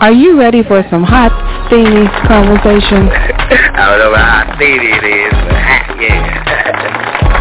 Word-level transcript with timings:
Are 0.00 0.12
you 0.12 0.38
ready 0.38 0.62
for 0.62 0.84
some 0.90 1.02
hot, 1.02 1.32
steamy 1.66 2.04
conversation? 2.28 3.08
I 3.72 3.88
don't 3.88 4.12
know 4.12 4.14
how 4.20 4.54
steamy 4.56 4.92
it 4.92 5.04
is, 5.04 5.32
but 5.32 5.56
hot, 5.64 5.96
yeah. 5.96 7.40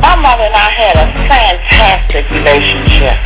My 0.00 0.16
mother 0.16 0.44
and 0.44 0.54
I 0.56 0.70
had 0.72 0.96
a 0.96 1.12
fantastic 1.28 2.24
relationship. 2.30 3.16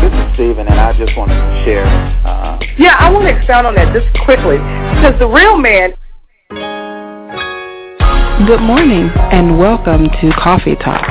This 0.00 0.12
is 0.14 0.34
Stephen, 0.34 0.68
and 0.68 0.78
I 0.78 0.92
just 0.96 1.16
want 1.16 1.30
to 1.30 1.62
share. 1.64 1.86
Uh, 2.24 2.60
Yeah, 2.78 2.94
I 3.00 3.10
want 3.10 3.26
to 3.26 3.36
expound 3.36 3.66
on 3.66 3.74
that 3.74 3.92
just 3.92 4.06
quickly 4.24 4.58
because 4.94 5.18
the 5.18 5.26
real 5.26 5.56
man 5.58 5.94
Good 8.46 8.60
morning 8.60 9.10
and 9.32 9.58
welcome 9.58 10.04
to 10.04 10.30
Coffee 10.32 10.76
Talk. 10.76 11.02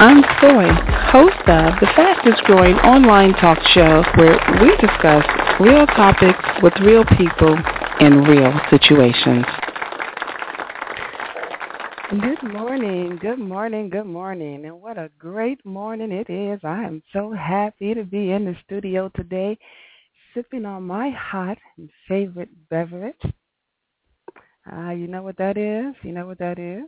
I'm 0.00 0.24
Soy, 0.40 0.66
host 1.12 1.38
of 1.46 1.78
the 1.78 1.86
fastest 1.94 2.42
growing 2.42 2.74
online 2.78 3.32
talk 3.34 3.58
show 3.68 4.02
where 4.16 4.36
we 4.60 4.70
discuss 4.76 5.24
real 5.60 5.86
topics 5.86 6.42
with 6.64 6.72
real 6.82 7.04
people 7.16 7.56
in 8.00 8.24
real 8.24 8.52
situations. 8.70 9.44
Good 12.10 12.42
morning, 12.42 13.18
good 13.22 13.38
morning, 13.38 13.88
good 13.88 14.06
morning, 14.06 14.64
and 14.64 14.80
what 14.80 14.98
a 14.98 15.12
great 15.16 15.64
morning 15.64 16.10
it 16.10 16.28
is. 16.28 16.58
I 16.64 16.82
am 16.82 17.04
so 17.12 17.30
happy 17.30 17.94
to 17.94 18.02
be 18.02 18.32
in 18.32 18.46
the 18.46 18.56
studio 18.64 19.12
today 19.14 19.56
sipping 20.34 20.66
on 20.66 20.82
my 20.82 21.10
hot 21.10 21.58
and 21.76 21.88
favorite 22.08 22.50
beverage. 22.68 23.14
Ah, 24.66 24.90
you 24.90 25.06
know 25.06 25.22
what 25.22 25.36
that 25.38 25.56
is? 25.56 25.94
You 26.02 26.12
know 26.12 26.26
what 26.26 26.38
that 26.38 26.58
is? 26.58 26.84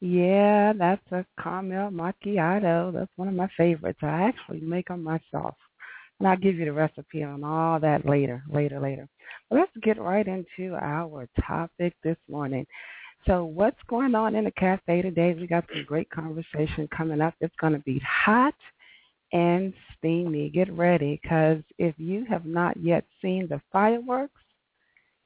Yeah, 0.00 0.72
that's 0.74 1.12
a 1.12 1.24
caramel 1.42 1.90
macchiato. 1.90 2.92
That's 2.92 3.10
one 3.16 3.28
of 3.28 3.34
my 3.34 3.48
favorites. 3.56 4.00
I 4.02 4.28
actually 4.28 4.60
make 4.60 4.88
them 4.88 5.02
myself. 5.02 5.54
And 6.18 6.28
I'll 6.28 6.36
give 6.36 6.56
you 6.56 6.64
the 6.64 6.72
recipe 6.72 7.22
on 7.22 7.44
all 7.44 7.78
that 7.80 8.06
later, 8.06 8.42
later, 8.50 8.80
later. 8.80 9.08
But 9.48 9.60
let's 9.60 9.76
get 9.82 10.00
right 10.00 10.26
into 10.26 10.74
our 10.74 11.28
topic 11.46 11.94
this 12.02 12.16
morning. 12.28 12.66
So 13.26 13.44
what's 13.44 13.80
going 13.88 14.14
on 14.14 14.34
in 14.34 14.44
the 14.44 14.50
cafe 14.52 15.02
today? 15.02 15.34
We 15.34 15.46
got 15.46 15.64
some 15.72 15.84
great 15.84 16.10
conversation 16.10 16.88
coming 16.96 17.20
up. 17.20 17.34
It's 17.40 17.54
going 17.60 17.72
to 17.72 17.80
be 17.80 18.00
hot 18.06 18.54
and 19.32 19.72
steamy. 19.96 20.50
Get 20.50 20.72
ready 20.72 21.18
because 21.22 21.62
if 21.78 21.94
you 21.98 22.24
have 22.26 22.44
not 22.44 22.76
yet 22.76 23.04
seen 23.20 23.48
the 23.48 23.60
fireworks, 23.72 24.40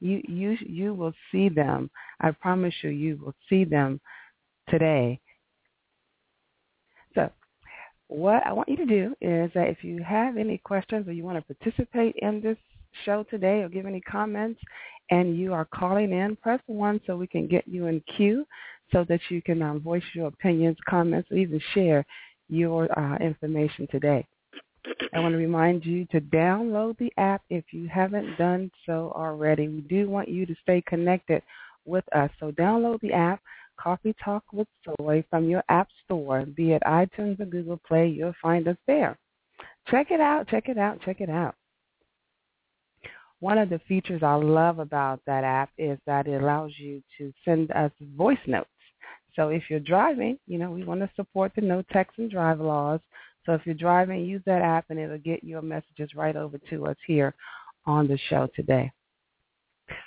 you 0.01 0.23
you 0.29 0.56
you 0.67 0.95
will 0.95 1.12
see 1.31 1.48
them. 1.48 1.91
I 2.20 2.31
promise 2.33 2.75
you, 2.83 2.91
you 2.91 3.19
will 3.23 3.34
see 3.48 3.65
them 3.65 4.01
today. 4.69 5.20
So, 7.15 7.31
what 8.09 8.47
I 8.47 8.53
want 8.53 8.69
you 8.69 8.77
to 8.77 8.87
do 8.87 9.15
is 9.21 9.51
that 9.55 9.69
if 9.69 9.84
you 9.84 10.03
have 10.03 10.37
any 10.37 10.59
questions 10.59 11.06
or 11.09 11.12
you 11.12 11.25
want 11.25 11.39
to 11.39 11.55
participate 11.55 12.17
in 12.17 12.41
this 12.41 12.59
show 13.05 13.25
today 13.25 13.61
or 13.61 13.69
give 13.69 13.87
any 13.87 14.01
comments, 14.01 14.61
and 15.11 15.37
you 15.37 15.53
are 15.53 15.67
calling 15.67 16.12
in, 16.12 16.37
press 16.37 16.61
one 16.67 17.01
so 17.06 17.17
we 17.17 17.27
can 17.27 17.47
get 17.48 17.67
you 17.67 17.87
in 17.87 18.03
queue 18.17 18.47
so 18.93 19.05
that 19.09 19.21
you 19.28 19.43
can 19.43 19.61
um, 19.62 19.81
voice 19.81 20.03
your 20.15 20.28
opinions, 20.28 20.77
comments, 20.89 21.28
or 21.31 21.37
even 21.37 21.61
share 21.75 22.05
your 22.48 22.89
uh, 22.98 23.17
information 23.19 23.87
today. 23.91 24.27
I 25.12 25.20
want 25.20 25.33
to 25.33 25.39
remind 25.39 25.84
you 25.84 26.06
to 26.06 26.20
download 26.20 26.97
the 26.98 27.12
app 27.19 27.42
if 27.50 27.64
you 27.73 27.89
haven't 27.89 28.36
done 28.39 28.70
so 28.87 29.12
already. 29.14 29.69
We 29.69 29.83
do 29.83 30.09
want 30.09 30.28
you 30.28 30.47
to 30.47 30.55
stay 30.62 30.83
connected 30.87 31.42
with 31.84 32.05
us. 32.14 32.31
So 32.41 32.53
download 32.53 33.00
the 33.00 33.12
app, 33.12 33.41
Coffee 33.78 34.14
Talk 34.22 34.45
with 34.53 34.69
Soy, 34.84 35.25
from 35.31 35.48
your 35.48 35.62
app 35.69 35.89
store, 36.05 36.47
be 36.47 36.72
it 36.72 36.83
iTunes 36.87 37.41
or 37.41 37.47
Google 37.47 37.81
Play. 37.87 38.09
You'll 38.09 38.34
find 38.41 38.67
us 38.69 38.77
there. 38.87 39.19
Check 39.88 40.10
it 40.10 40.21
out, 40.21 40.49
check 40.49 40.69
it 40.69 40.78
out, 40.78 41.00
check 41.03 41.21
it 41.21 41.31
out. 41.31 41.55
One 43.41 43.59
of 43.59 43.71
the 43.71 43.81
features 43.88 44.22
I 44.22 44.34
love 44.34 44.78
about 44.78 45.21
that 45.26 45.44
app 45.44 45.71
is 45.78 45.99
that 46.06 46.26
it 46.26 46.43
allows 46.43 46.72
you 46.76 47.03
to 47.19 47.32
send 47.44 47.71
us 47.72 47.91
voice 48.16 48.38
notes. 48.47 48.69
So 49.34 49.49
if 49.49 49.65
you're 49.71 49.81
driving, 49.81 50.38
you 50.47 50.59
know, 50.59 50.71
we 50.71 50.84
want 50.84 51.00
to 51.00 51.10
support 51.16 51.53
the 51.55 51.62
no 51.62 51.82
text 51.93 52.19
and 52.19 52.31
drive 52.31 52.60
laws. 52.60 53.00
So 53.50 53.55
if 53.55 53.66
you're 53.66 53.75
driving, 53.75 54.25
use 54.25 54.43
that 54.47 54.62
app 54.62 54.84
and 54.91 54.99
it'll 55.00 55.19
get 55.19 55.43
your 55.43 55.61
messages 55.61 56.15
right 56.15 56.37
over 56.37 56.56
to 56.71 56.87
us 56.87 56.97
here 57.05 57.34
on 57.84 58.06
the 58.06 58.16
show 58.28 58.49
today. 58.55 58.93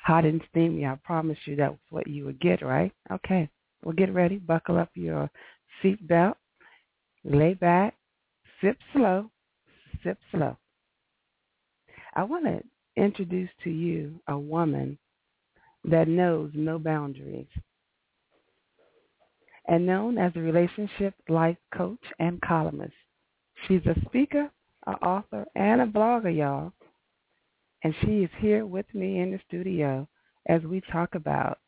Hot 0.05 0.23
and 0.23 0.41
steamy, 0.49 0.85
I 0.85 0.97
promise 1.03 1.37
you 1.43 1.57
that's 1.57 1.75
what 1.89 2.07
you 2.07 2.23
would 2.23 2.39
get, 2.39 2.61
right? 2.61 2.93
Okay. 3.11 3.49
Well, 3.83 3.95
get 3.95 4.13
ready. 4.13 4.37
Buckle 4.37 4.77
up 4.77 4.91
your 4.93 5.29
seatbelt. 5.83 6.35
Lay 7.25 7.53
back. 7.53 7.95
Sip 8.61 8.77
slow. 8.93 9.29
Sip 10.05 10.17
slow. 10.31 10.55
I 12.15 12.23
want 12.23 12.45
to 12.45 12.63
introduce 12.95 13.49
to 13.65 13.69
you 13.69 14.21
a 14.29 14.39
woman 14.39 14.97
that 15.83 16.07
knows 16.07 16.51
no 16.53 16.79
boundaries 16.79 17.47
and 19.67 19.85
known 19.85 20.17
as 20.17 20.31
a 20.37 20.39
relationship 20.39 21.13
life 21.27 21.57
coach 21.73 22.05
and 22.19 22.39
columnist. 22.39 22.93
She's 23.67 23.85
a 23.85 23.95
speaker, 24.05 24.49
an 24.87 24.95
author, 24.95 25.45
and 25.55 25.81
a 25.81 25.85
blogger, 25.85 26.35
y'all. 26.35 26.73
And 27.83 27.93
she 28.01 28.23
is 28.23 28.29
here 28.37 28.65
with 28.65 28.85
me 28.93 29.19
in 29.19 29.31
the 29.31 29.39
studio 29.47 30.07
as 30.47 30.61
we 30.63 30.81
talk 30.91 31.15
about 31.15 31.59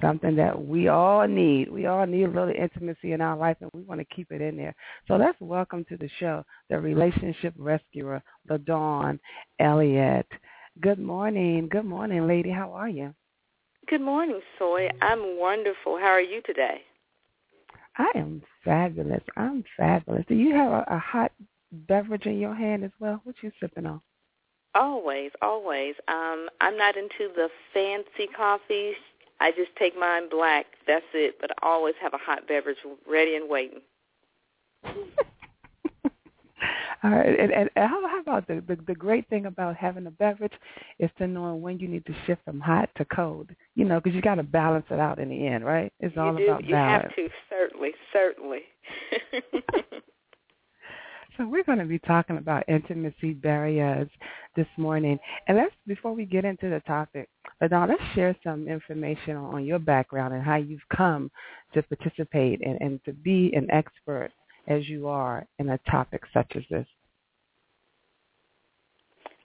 something 0.00 0.36
that 0.36 0.66
we 0.66 0.88
all 0.88 1.26
need. 1.26 1.70
We 1.70 1.86
all 1.86 2.06
need 2.06 2.24
a 2.24 2.28
little 2.28 2.54
intimacy 2.54 3.12
in 3.12 3.20
our 3.20 3.36
life, 3.36 3.56
and 3.60 3.70
we 3.74 3.82
want 3.82 4.00
to 4.00 4.14
keep 4.14 4.30
it 4.30 4.40
in 4.40 4.56
there. 4.56 4.74
So 5.08 5.16
let's 5.16 5.38
welcome 5.40 5.84
to 5.88 5.96
the 5.96 6.08
show 6.18 6.44
the 6.68 6.78
relationship 6.78 7.54
rescuer, 7.56 8.22
LaDawn 8.48 9.18
Elliott. 9.58 10.26
Good 10.80 10.98
morning. 10.98 11.68
Good 11.70 11.84
morning, 11.84 12.26
lady. 12.26 12.50
How 12.50 12.72
are 12.72 12.88
you? 12.88 13.14
Good 13.88 14.00
morning, 14.00 14.40
Soy. 14.58 14.88
I'm 15.02 15.38
wonderful. 15.38 15.98
How 15.98 16.10
are 16.10 16.20
you 16.20 16.40
today? 16.46 16.82
I 17.98 18.06
am 18.14 18.42
fabulous. 18.64 19.22
I'm 19.36 19.64
fabulous. 19.76 20.24
Do 20.28 20.34
you 20.34 20.54
have 20.54 20.72
a, 20.72 20.84
a 20.88 20.98
hot 20.98 21.32
beverage 21.72 22.26
in 22.26 22.38
your 22.38 22.54
hand 22.54 22.84
as 22.84 22.90
well? 22.98 23.20
What 23.24 23.36
you 23.42 23.50
sipping 23.60 23.86
on? 23.86 24.00
Always, 24.74 25.32
always. 25.42 25.94
Um, 26.08 26.48
I'm 26.60 26.76
not 26.76 26.96
into 26.96 27.32
the 27.34 27.48
fancy 27.74 28.28
coffees. 28.36 28.94
I 29.40 29.50
just 29.50 29.74
take 29.78 29.98
mine 29.98 30.28
black. 30.30 30.66
That's 30.86 31.04
it. 31.14 31.36
But 31.40 31.50
I 31.62 31.66
always 31.66 31.94
have 32.00 32.14
a 32.14 32.18
hot 32.18 32.46
beverage 32.46 32.78
ready 33.08 33.36
and 33.36 33.48
waiting. 33.48 33.80
All 37.04 37.10
right, 37.10 37.38
and, 37.38 37.52
and 37.52 37.70
how, 37.76 38.06
how 38.06 38.20
about 38.20 38.46
the, 38.46 38.62
the 38.68 38.76
the 38.86 38.94
great 38.94 39.28
thing 39.28 39.46
about 39.46 39.76
having 39.76 40.06
a 40.06 40.10
beverage 40.10 40.52
is 40.98 41.10
to 41.18 41.26
know 41.26 41.54
when 41.54 41.78
you 41.78 41.88
need 41.88 42.04
to 42.06 42.14
shift 42.26 42.44
from 42.44 42.60
hot 42.60 42.90
to 42.96 43.04
cold. 43.06 43.50
You 43.74 43.84
know, 43.84 44.00
because 44.00 44.14
you 44.14 44.22
got 44.22 44.34
to 44.36 44.42
balance 44.42 44.86
it 44.90 44.98
out 44.98 45.18
in 45.18 45.30
the 45.30 45.46
end, 45.46 45.64
right? 45.64 45.92
It's 46.00 46.16
all 46.16 46.32
you 46.32 46.38
do. 46.38 46.44
about 46.44 46.64
you 46.64 46.74
have 46.74 47.14
to 47.14 47.28
certainly, 47.48 47.92
certainly. 48.12 48.60
So 51.40 51.48
we're 51.48 51.64
going 51.64 51.78
to 51.78 51.86
be 51.86 51.98
talking 52.00 52.36
about 52.36 52.68
intimacy 52.68 53.32
barriers 53.32 54.10
this 54.56 54.66
morning. 54.76 55.18
And 55.48 55.56
let's 55.56 55.74
before 55.86 56.12
we 56.12 56.26
get 56.26 56.44
into 56.44 56.68
the 56.68 56.80
topic, 56.80 57.30
LaDawn, 57.62 57.88
let's 57.88 58.02
share 58.14 58.36
some 58.44 58.68
information 58.68 59.36
on, 59.36 59.54
on 59.54 59.64
your 59.64 59.78
background 59.78 60.34
and 60.34 60.42
how 60.42 60.56
you've 60.56 60.86
come 60.94 61.30
to 61.72 61.82
participate 61.82 62.60
and, 62.62 62.78
and 62.82 63.02
to 63.06 63.14
be 63.14 63.52
an 63.54 63.70
expert 63.70 64.32
as 64.70 64.88
you 64.88 65.08
are 65.08 65.46
in 65.58 65.70
a 65.70 65.78
topic 65.90 66.22
such 66.32 66.52
as 66.54 66.62
this. 66.70 66.86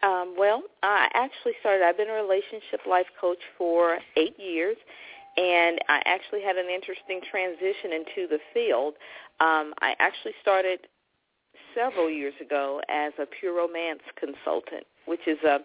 Um, 0.03 0.35
well, 0.37 0.61
I 0.83 1.07
actually 1.15 1.53
started. 1.59 1.83
I've 1.83 1.97
been 1.97 2.09
a 2.09 2.13
relationship 2.13 2.81
life 2.87 3.07
coach 3.19 3.39
for 3.57 3.97
eight 4.17 4.35
years, 4.39 4.77
and 5.35 5.79
I 5.89 6.01
actually 6.05 6.43
had 6.43 6.57
an 6.57 6.67
interesting 6.69 7.21
transition 7.29 7.91
into 7.91 8.27
the 8.29 8.37
field. 8.53 8.93
Um, 9.39 9.73
I 9.81 9.95
actually 9.99 10.33
started 10.41 10.81
several 11.73 12.09
years 12.09 12.35
ago 12.39 12.81
as 12.87 13.13
a 13.19 13.25
pure 13.25 13.55
romance 13.57 14.01
consultant, 14.19 14.85
which 15.07 15.27
is 15.27 15.39
a 15.43 15.59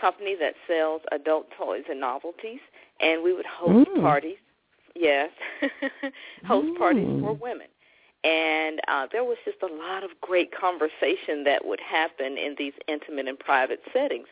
company 0.00 0.36
that 0.38 0.54
sells 0.68 1.02
adult 1.10 1.46
toys 1.58 1.82
and 1.90 1.98
novelties, 1.98 2.60
and 3.00 3.24
we 3.24 3.32
would 3.32 3.46
host 3.46 3.88
Mm. 3.90 4.02
parties. 4.02 4.38
Yes, 4.94 5.30
host 6.46 6.78
parties 6.78 7.20
for 7.20 7.34
Mm. 7.34 7.40
women. 7.40 7.66
And 8.24 8.80
uh, 8.88 9.06
there 9.12 9.24
was 9.24 9.36
just 9.44 9.58
a 9.62 9.66
lot 9.66 10.02
of 10.02 10.10
great 10.20 10.50
conversation 10.50 11.44
that 11.44 11.64
would 11.64 11.80
happen 11.80 12.38
in 12.38 12.54
these 12.58 12.72
intimate 12.88 13.28
and 13.28 13.38
private 13.38 13.80
settings. 13.92 14.26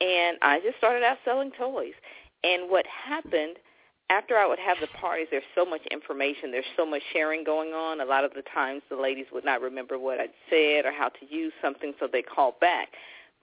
And 0.00 0.36
I 0.42 0.60
just 0.60 0.76
started 0.78 1.02
out 1.02 1.18
selling 1.24 1.50
toys. 1.50 1.94
And 2.44 2.70
what 2.70 2.86
happened 2.86 3.56
after 4.10 4.36
I 4.36 4.46
would 4.46 4.58
have 4.58 4.78
the 4.80 4.88
parties, 4.88 5.28
there's 5.30 5.42
so 5.54 5.64
much 5.64 5.82
information, 5.90 6.50
there's 6.50 6.64
so 6.76 6.84
much 6.84 7.02
sharing 7.12 7.44
going 7.44 7.72
on. 7.72 8.00
A 8.00 8.04
lot 8.04 8.24
of 8.24 8.34
the 8.34 8.42
times 8.42 8.82
the 8.90 8.96
ladies 8.96 9.26
would 9.32 9.44
not 9.44 9.62
remember 9.62 9.98
what 9.98 10.18
I'd 10.18 10.30
said 10.50 10.84
or 10.84 10.92
how 10.92 11.08
to 11.08 11.26
use 11.34 11.52
something, 11.62 11.94
so 12.00 12.08
they 12.10 12.22
called 12.22 12.58
back. 12.60 12.88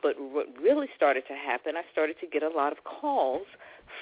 But 0.04 0.16
what 0.20 0.48
really 0.62 0.88
started 0.96 1.24
to 1.28 1.34
happen, 1.34 1.76
I 1.76 1.82
started 1.92 2.18
to 2.20 2.28
get 2.28 2.44
a 2.44 2.50
lot 2.50 2.72
of 2.72 2.84
calls 2.84 3.48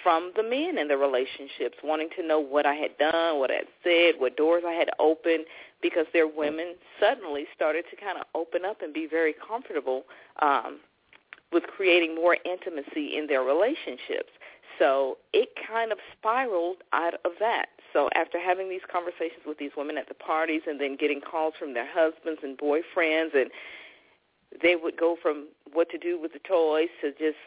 from 0.04 0.32
the 0.36 0.44
men 0.44 0.78
in 0.78 0.88
the 0.88 0.98
relationships 0.98 1.78
wanting 1.84 2.10
to 2.18 2.28
know 2.28 2.40
what 2.40 2.66
I 2.66 2.74
had 2.74 2.98
done, 2.98 3.40
what 3.40 3.52
I 3.52 3.56
had 3.56 3.68
said, 3.84 4.16
what 4.20 4.36
doors 4.36 4.64
I 4.68 4.74
had 4.74 4.90
opened, 5.00 5.46
because 5.86 6.08
their 6.14 6.28
women 6.28 6.74
suddenly 7.00 7.46
started 7.56 7.86
to 7.92 7.96
kind 7.96 8.18
of 8.18 8.26
open 8.34 8.66
up 8.66 8.82
and 8.82 8.92
be 8.92 9.06
very 9.06 9.36
comfortable 9.48 10.02
um, 10.42 10.80
with 11.52 11.62
creating 11.68 12.16
more 12.16 12.38
intimacy 12.44 13.16
in 13.16 13.28
their 13.28 13.44
relationships. 13.44 14.34
So 14.80 15.20
it 15.32 15.50
kind 15.56 15.92
of 15.92 16.00
spiraled 16.18 16.78
out 16.92 17.14
of 17.24 17.34
that. 17.40 17.68
So 17.94 18.10
after 18.16 18.40
having 18.40 18.68
these 18.68 18.82
conversations 18.92 19.44
with 19.46 19.60
these 19.60 19.70
women 19.78 19.96
at 20.00 20.08
the 20.08 20.16
parties 20.16 20.62
and 20.66 20.82
then 20.82 20.98
getting 21.00 21.22
calls 21.22 21.54
from 21.60 21.76
their 21.76 21.88
husbands 21.88 22.42
and 22.42 22.58
boyfriends 22.58 23.36
and 23.36 23.52
they 24.64 24.76
would 24.76 24.98
go 24.98 25.16
from 25.22 25.50
what 25.72 25.92
to 25.92 26.00
do 26.00 26.20
with 26.20 26.34
the 26.34 26.40
toys 26.40 26.90
to 27.02 27.12
just 27.12 27.38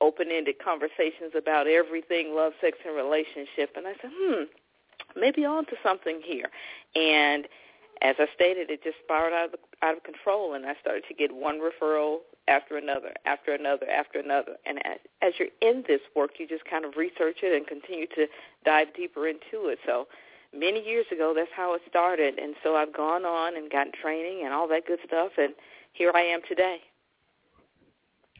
open-ended 0.00 0.54
conversations 0.64 1.32
about 1.36 1.66
everything, 1.66 2.32
love, 2.32 2.52
sex, 2.60 2.78
and 2.86 2.94
relationship. 2.94 3.74
And 3.74 3.88
I 3.88 3.94
said, 4.00 4.12
hmm, 4.14 4.44
maybe 5.16 5.44
on 5.44 5.66
to 5.66 5.72
something 5.82 6.20
here. 6.24 6.48
And 6.94 7.48
as 8.02 8.16
I 8.18 8.26
stated, 8.34 8.70
it 8.70 8.82
just 8.82 8.96
spiraled 9.04 9.34
out 9.34 9.54
of, 9.54 9.60
out 9.82 9.96
of 9.96 10.02
control, 10.04 10.54
and 10.54 10.64
I 10.66 10.74
started 10.80 11.04
to 11.08 11.14
get 11.14 11.34
one 11.34 11.60
referral 11.60 12.18
after 12.46 12.76
another, 12.76 13.12
after 13.26 13.52
another, 13.54 13.86
after 13.88 14.18
another. 14.20 14.56
And 14.66 14.78
as, 14.86 14.98
as 15.20 15.32
you're 15.38 15.48
in 15.60 15.84
this 15.86 16.00
work, 16.16 16.32
you 16.38 16.46
just 16.48 16.64
kind 16.64 16.84
of 16.84 16.96
research 16.96 17.38
it 17.42 17.56
and 17.56 17.66
continue 17.66 18.06
to 18.14 18.26
dive 18.64 18.88
deeper 18.96 19.28
into 19.28 19.68
it. 19.68 19.78
So 19.84 20.06
many 20.54 20.82
years 20.84 21.06
ago, 21.12 21.32
that's 21.36 21.50
how 21.54 21.74
it 21.74 21.82
started. 21.88 22.38
And 22.38 22.54
so 22.62 22.76
I've 22.76 22.94
gone 22.94 23.24
on 23.24 23.56
and 23.56 23.70
gotten 23.70 23.92
training 24.00 24.42
and 24.44 24.54
all 24.54 24.68
that 24.68 24.86
good 24.86 25.00
stuff, 25.06 25.32
and 25.36 25.54
here 25.92 26.12
I 26.14 26.22
am 26.22 26.40
today. 26.48 26.78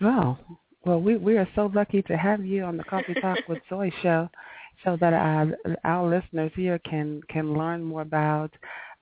Wow. 0.00 0.38
Well, 0.84 1.00
we 1.00 1.16
we 1.16 1.36
are 1.36 1.48
so 1.54 1.70
lucky 1.74 2.02
to 2.02 2.16
have 2.16 2.44
you 2.44 2.62
on 2.62 2.76
the 2.76 2.84
Coffee 2.84 3.14
Talk 3.20 3.38
with 3.48 3.58
Soy 3.68 3.90
show, 4.00 4.30
so 4.84 4.96
that 5.00 5.12
our 5.12 5.48
our 5.84 6.08
listeners 6.08 6.52
here 6.54 6.78
can 6.78 7.20
can 7.28 7.54
learn 7.54 7.82
more 7.82 8.02
about 8.02 8.52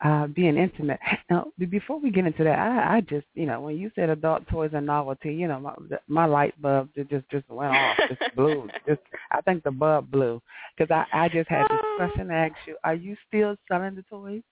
uh, 0.05 0.27
being 0.29 0.57
intimate. 0.57 1.01
Now, 1.29 1.49
before 1.59 1.99
we 1.99 2.13
get 2.13 2.25
into 2.25 2.45
that, 2.45 2.57
I, 2.57 2.99
I 2.99 3.01
just, 3.01 3.27
you 3.35 3.47
know, 3.47 3.61
when 3.61 3.77
you 3.77 3.91
said 3.97 4.11
adult 4.11 4.47
toys 4.47 4.71
and 4.75 4.87
novelty, 4.87 5.35
you 5.35 5.49
know, 5.49 5.59
my 5.59 5.75
my 6.07 6.25
light 6.25 6.55
bulb 6.63 6.89
just 6.95 7.29
just 7.31 7.49
went 7.49 7.75
off, 7.75 7.97
just 8.09 8.37
blew. 8.37 8.69
Just, 8.87 9.01
I 9.33 9.41
think 9.41 9.65
the 9.65 9.73
bulb 9.73 10.09
blew 10.13 10.41
because 10.79 10.93
I 10.93 11.25
I 11.25 11.29
just 11.29 11.49
had 11.51 11.65
this 11.69 11.81
question 11.97 12.29
to 12.29 12.35
ask 12.35 12.55
you: 12.69 12.77
Are 12.85 12.95
you 12.95 13.17
still 13.27 13.57
selling 13.69 13.97
the 13.97 14.03
toys? 14.03 14.43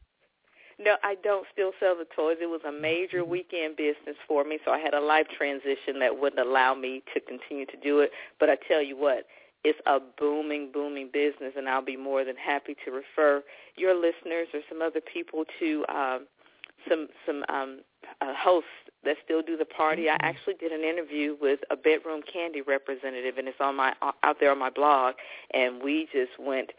No, 0.78 0.96
I 1.04 1.14
don't 1.22 1.46
still 1.52 1.70
sell 1.78 1.94
the 1.96 2.06
toys. 2.16 2.38
It 2.40 2.46
was 2.46 2.62
a 2.66 2.72
major 2.72 3.22
mm-hmm. 3.22 3.30
weekend 3.30 3.76
business 3.76 4.16
for 4.26 4.42
me, 4.42 4.58
so 4.64 4.72
I 4.72 4.78
had 4.78 4.94
a 4.94 5.00
life 5.00 5.26
transition 5.36 6.00
that 6.00 6.18
wouldn't 6.18 6.44
allow 6.44 6.74
me 6.74 7.02
to 7.14 7.20
continue 7.20 7.66
to 7.66 7.76
do 7.76 8.00
it. 8.00 8.10
But 8.40 8.50
I 8.50 8.56
tell 8.66 8.82
you 8.82 8.96
what, 8.96 9.26
it's 9.64 9.78
a 9.86 9.98
booming, 9.98 10.70
booming 10.72 11.10
business, 11.12 11.54
and 11.56 11.68
I'll 11.68 11.84
be 11.84 11.96
more 11.96 12.24
than 12.24 12.36
happy 12.36 12.76
to 12.84 12.90
refer 12.90 13.42
your 13.76 13.94
listeners 13.94 14.48
or 14.52 14.60
some 14.68 14.82
other 14.82 15.00
people 15.00 15.44
to 15.58 15.84
um, 15.88 16.26
some 16.88 17.08
some 17.26 17.44
um, 17.48 17.80
uh, 18.20 18.34
hosts 18.36 18.68
that 19.04 19.16
still 19.24 19.42
do 19.42 19.56
the 19.56 19.64
party. 19.64 20.02
Mm-hmm. 20.02 20.24
I 20.24 20.28
actually 20.28 20.54
did 20.54 20.72
an 20.72 20.82
interview 20.82 21.36
with 21.40 21.60
a 21.70 21.76
Bedroom 21.76 22.20
Kandi 22.22 22.66
representative, 22.66 23.38
and 23.38 23.48
it's 23.48 23.60
on 23.60 23.76
my 23.76 23.94
out 24.22 24.36
there 24.38 24.50
on 24.50 24.58
my 24.58 24.70
blog, 24.70 25.14
and 25.52 25.82
we 25.82 26.08
just 26.12 26.38
went 26.38 26.70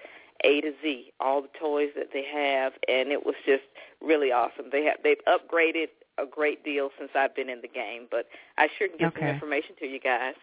a 0.44 0.62
to 0.62 0.74
Z, 0.82 1.12
all 1.20 1.42
the 1.42 1.50
toys 1.60 1.90
that 1.96 2.10
they 2.14 2.24
have, 2.24 2.74
and 2.88 3.10
it 3.12 3.26
was 3.26 3.36
just 3.46 3.64
really 4.02 4.32
awesome. 4.32 4.66
They 4.72 4.84
have 4.84 4.98
they've 5.04 5.18
upgraded 5.28 5.88
a 6.18 6.26
great 6.26 6.64
deal 6.64 6.90
since 6.98 7.12
I've 7.16 7.36
been 7.36 7.50
in 7.50 7.62
the 7.62 7.68
game, 7.68 8.08
but 8.10 8.28
I 8.58 8.70
sure 8.78 8.88
can 8.88 8.98
get 8.98 9.08
okay. 9.08 9.22
some 9.22 9.30
information 9.30 9.76
to 9.80 9.88
you 9.88 10.00
guys. 10.00 10.36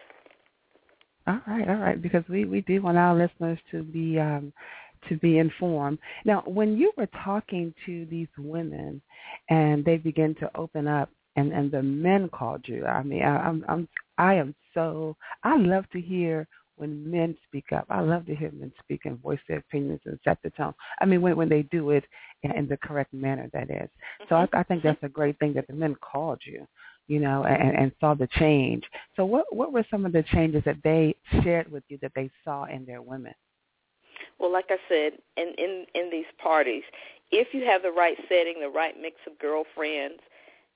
All 1.25 1.39
right, 1.47 1.67
all 1.69 1.75
right, 1.75 2.01
because 2.01 2.23
we 2.27 2.45
we 2.45 2.61
do 2.61 2.81
want 2.81 2.97
our 2.97 3.15
listeners 3.15 3.57
to 3.71 3.83
be 3.83 4.19
um 4.19 4.51
to 5.09 5.17
be 5.17 5.37
informed. 5.37 5.99
Now, 6.25 6.43
when 6.45 6.77
you 6.77 6.91
were 6.97 7.09
talking 7.23 7.73
to 7.85 8.05
these 8.05 8.27
women 8.37 9.01
and 9.49 9.83
they 9.83 9.97
begin 9.97 10.35
to 10.35 10.51
open 10.55 10.87
up 10.87 11.09
and 11.35 11.51
and 11.53 11.71
the 11.71 11.81
men 11.81 12.29
called 12.29 12.65
you, 12.67 12.85
I 12.85 13.03
mean, 13.03 13.23
I, 13.23 13.37
I'm 13.37 13.65
I'm 13.69 13.87
I 14.17 14.35
am 14.35 14.53
so 14.73 15.15
I 15.43 15.57
love 15.57 15.89
to 15.91 16.01
hear 16.01 16.47
when 16.75 17.09
men 17.09 17.37
speak 17.47 17.71
up. 17.71 17.85
I 17.89 18.01
love 18.01 18.25
to 18.25 18.35
hear 18.35 18.51
men 18.51 18.73
speak 18.83 19.01
and 19.05 19.21
voice 19.21 19.39
their 19.47 19.59
opinions 19.59 20.01
and 20.05 20.19
set 20.23 20.39
the 20.43 20.49
tone. 20.51 20.73
I 20.99 21.05
mean, 21.05 21.21
when 21.21 21.37
when 21.37 21.49
they 21.49 21.63
do 21.63 21.91
it 21.91 22.03
in, 22.43 22.51
in 22.51 22.67
the 22.67 22.77
correct 22.77 23.13
manner, 23.13 23.49
that 23.53 23.69
is. 23.69 23.89
So 24.27 24.35
I, 24.35 24.47
I 24.53 24.63
think 24.63 24.83
that's 24.83 25.03
a 25.03 25.09
great 25.09 25.39
thing 25.39 25.53
that 25.53 25.67
the 25.67 25.73
men 25.73 25.95
called 26.01 26.41
you, 26.45 26.67
you 27.07 27.19
know, 27.19 27.43
and, 27.43 27.77
and 27.77 27.91
saw 27.99 28.13
the 28.13 28.27
change. 28.39 28.83
So 29.15 29.25
what 29.25 29.53
what 29.55 29.73
were 29.73 29.85
some 29.91 30.05
of 30.05 30.13
the 30.13 30.23
changes 30.23 30.63
that 30.65 30.77
they 30.83 31.15
shared 31.43 31.71
with 31.71 31.83
you 31.89 31.97
that 32.01 32.13
they 32.15 32.29
saw 32.43 32.65
in 32.65 32.85
their 32.85 33.01
women? 33.01 33.33
Well, 34.39 34.51
like 34.51 34.69
I 34.69 34.77
said, 34.89 35.13
in 35.37 35.53
in 35.57 35.85
in 35.95 36.09
these 36.09 36.25
parties, 36.41 36.83
if 37.31 37.53
you 37.53 37.65
have 37.65 37.81
the 37.81 37.91
right 37.91 38.17
setting, 38.29 38.59
the 38.59 38.69
right 38.69 38.95
mix 38.99 39.17
of 39.27 39.37
girlfriends, 39.39 40.21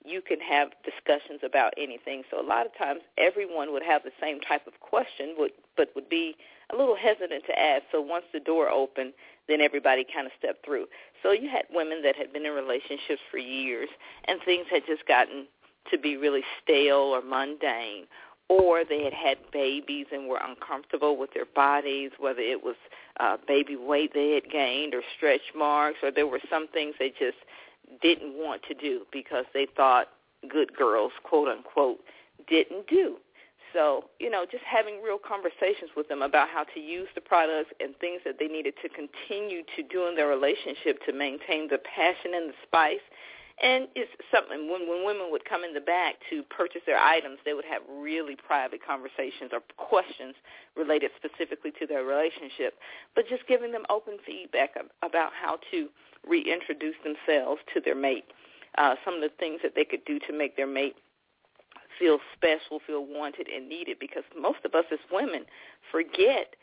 you 0.06 0.22
can 0.22 0.40
have 0.40 0.70
discussions 0.84 1.42
about 1.44 1.74
anything. 1.78 2.24
So 2.32 2.42
a 2.42 2.46
lot 2.46 2.66
of 2.66 2.76
times 2.78 3.02
everyone 3.18 3.74
would 3.74 3.84
have 3.84 4.04
the 4.04 4.12
same 4.22 4.40
type 4.40 4.66
of 4.68 4.80
question, 4.80 5.36
would, 5.38 5.52
but 5.76 5.90
would 5.96 6.10
be 6.10 6.36
a 6.72 6.76
little 6.76 6.96
hesitant 6.96 7.46
to 7.46 7.60
ask. 7.60 7.84
So 7.92 8.02
once 8.02 8.26
the 8.32 8.40
door 8.40 8.70
opened, 8.70 9.14
then 9.48 9.62
everybody 9.62 10.06
kind 10.12 10.26
of 10.26 10.34
stepped 10.38 10.66
through. 10.66 10.88
So 11.24 11.32
you 11.32 11.50
had 11.50 11.64
women 11.72 12.02
that 12.04 12.16
had 12.16 12.32
been 12.32 12.46
in 12.46 12.54
relationships 12.54 13.22
for 13.30 13.38
years, 13.38 13.90
and 14.26 14.40
things 14.44 14.66
had 14.70 14.84
just 14.86 15.06
gotten 15.08 15.48
to 15.92 15.98
be 15.98 16.18
really 16.18 16.44
stale 16.64 17.14
or 17.16 17.22
mundane, 17.22 18.06
or 18.50 18.84
they 18.86 19.04
had 19.04 19.14
had 19.14 19.38
babies 19.52 20.06
and 20.12 20.28
were 20.28 20.40
uncomfortable 20.42 21.18
with 21.18 21.34
their 21.34 21.46
bodies, 21.46 22.12
whether 22.18 22.40
it 22.40 22.64
was 22.64 22.76
uh, 23.20 23.38
baby 23.48 23.76
weight 23.76 24.12
they 24.14 24.32
had 24.32 24.50
gained 24.52 24.94
or 24.94 25.02
stretch 25.18 25.54
marks, 25.56 26.00
or 26.02 26.12
there 26.12 26.28
were 26.28 26.40
some 26.50 26.68
things 26.70 26.96
they 26.98 27.10
just 27.10 27.38
didn't 28.02 28.34
want 28.34 28.62
to 28.64 28.74
do 28.74 29.06
because 29.12 29.46
they 29.54 29.68
thought 29.76 30.08
good 30.50 30.76
girls, 30.76 31.12
quote 31.24 31.48
unquote, 31.48 32.00
didn't 32.48 32.88
do. 32.88 33.18
So, 33.74 34.06
you 34.20 34.30
know, 34.30 34.46
just 34.50 34.64
having 34.64 35.02
real 35.04 35.20
conversations 35.20 35.92
with 35.96 36.08
them 36.08 36.22
about 36.22 36.48
how 36.50 36.64
to 36.74 36.80
use 36.80 37.10
the 37.16 37.22
products 37.22 37.72
and 37.80 37.96
things 37.98 38.22
that 38.26 38.40
they 38.40 38.48
needed 38.48 38.76
to 38.82 38.90
continue 38.90 39.62
to 39.76 39.84
do 39.84 40.08
in 40.08 40.16
their 40.16 40.28
relationship 40.28 41.04
to 41.06 41.14
maintain 41.14 41.68
the 41.70 41.78
passion 41.78 42.32
and 42.34 42.50
the 42.50 42.54
spice. 42.64 43.04
And 43.58 43.88
it's 43.96 44.12
something 44.32 44.70
when 44.70 44.88
when 44.88 45.04
women 45.04 45.32
would 45.32 45.46
come 45.46 45.64
in 45.64 45.74
the 45.74 45.82
back 45.82 46.16
to 46.30 46.44
purchase 46.44 46.82
their 46.86 47.00
items, 47.00 47.40
they 47.44 47.54
would 47.54 47.66
have 47.66 47.82
really 47.90 48.36
private 48.36 48.86
conversations 48.86 49.50
or 49.52 49.62
questions 49.78 50.36
related 50.76 51.10
specifically 51.18 51.72
to 51.80 51.88
their 51.88 52.04
relationship, 52.06 52.78
but 53.16 53.26
just 53.28 53.48
giving 53.48 53.72
them 53.72 53.86
open 53.90 54.18
feedback 54.26 54.76
about 55.02 55.32
how 55.34 55.58
to 55.72 55.90
reintroduce 56.28 56.96
themselves 57.04 57.62
to 57.74 57.82
their 57.82 57.96
mate. 57.96 58.26
Uh, 58.78 58.94
some 59.04 59.16
of 59.16 59.22
the 59.22 59.32
things 59.40 59.60
that 59.64 59.74
they 59.74 59.86
could 59.86 60.06
do 60.06 60.20
to 60.20 60.34
make 60.38 60.56
their 60.56 60.68
mate 60.68 60.96
feel 61.98 62.20
special, 62.36 62.80
feel 62.86 63.06
wanted 63.06 63.48
and 63.48 63.68
needed 63.68 63.98
because 64.00 64.24
most 64.40 64.60
of 64.66 64.76
us 64.76 64.86
as 64.92 65.00
women 65.12 65.46
forget 65.92 66.56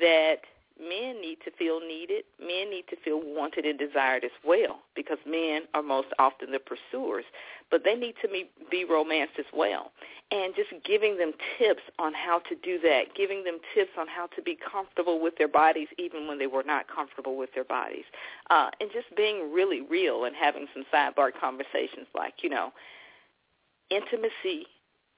that 0.00 0.42
men 0.80 1.20
need 1.20 1.38
to 1.44 1.50
feel 1.50 1.80
needed. 1.80 2.24
Men 2.40 2.70
need 2.70 2.86
to 2.88 2.96
feel 2.96 3.20
wanted 3.22 3.64
and 3.64 3.78
desired 3.78 4.24
as 4.24 4.30
well 4.44 4.80
because 4.94 5.18
men 5.26 5.62
are 5.74 5.82
most 5.82 6.08
often 6.18 6.52
the 6.52 6.58
pursuers. 6.58 7.24
But 7.70 7.84
they 7.84 7.94
need 7.94 8.14
to 8.22 8.28
be, 8.28 8.50
be 8.70 8.84
romanced 8.84 9.34
as 9.38 9.46
well. 9.52 9.92
And 10.32 10.54
just 10.54 10.70
giving 10.84 11.18
them 11.18 11.32
tips 11.58 11.82
on 11.98 12.14
how 12.14 12.40
to 12.48 12.54
do 12.54 12.78
that, 12.80 13.14
giving 13.16 13.44
them 13.44 13.58
tips 13.74 13.90
on 13.98 14.06
how 14.08 14.26
to 14.36 14.42
be 14.42 14.56
comfortable 14.56 15.20
with 15.20 15.36
their 15.38 15.48
bodies 15.48 15.88
even 15.98 16.26
when 16.26 16.38
they 16.38 16.46
were 16.46 16.62
not 16.62 16.86
comfortable 16.88 17.36
with 17.36 17.52
their 17.54 17.64
bodies. 17.64 18.04
Uh, 18.48 18.70
and 18.80 18.90
just 18.92 19.14
being 19.16 19.52
really 19.52 19.80
real 19.80 20.24
and 20.24 20.34
having 20.36 20.66
some 20.72 20.84
sidebar 20.92 21.30
conversations 21.38 22.06
like, 22.14 22.42
you 22.42 22.48
know, 22.48 22.72
intimacy 23.90 24.66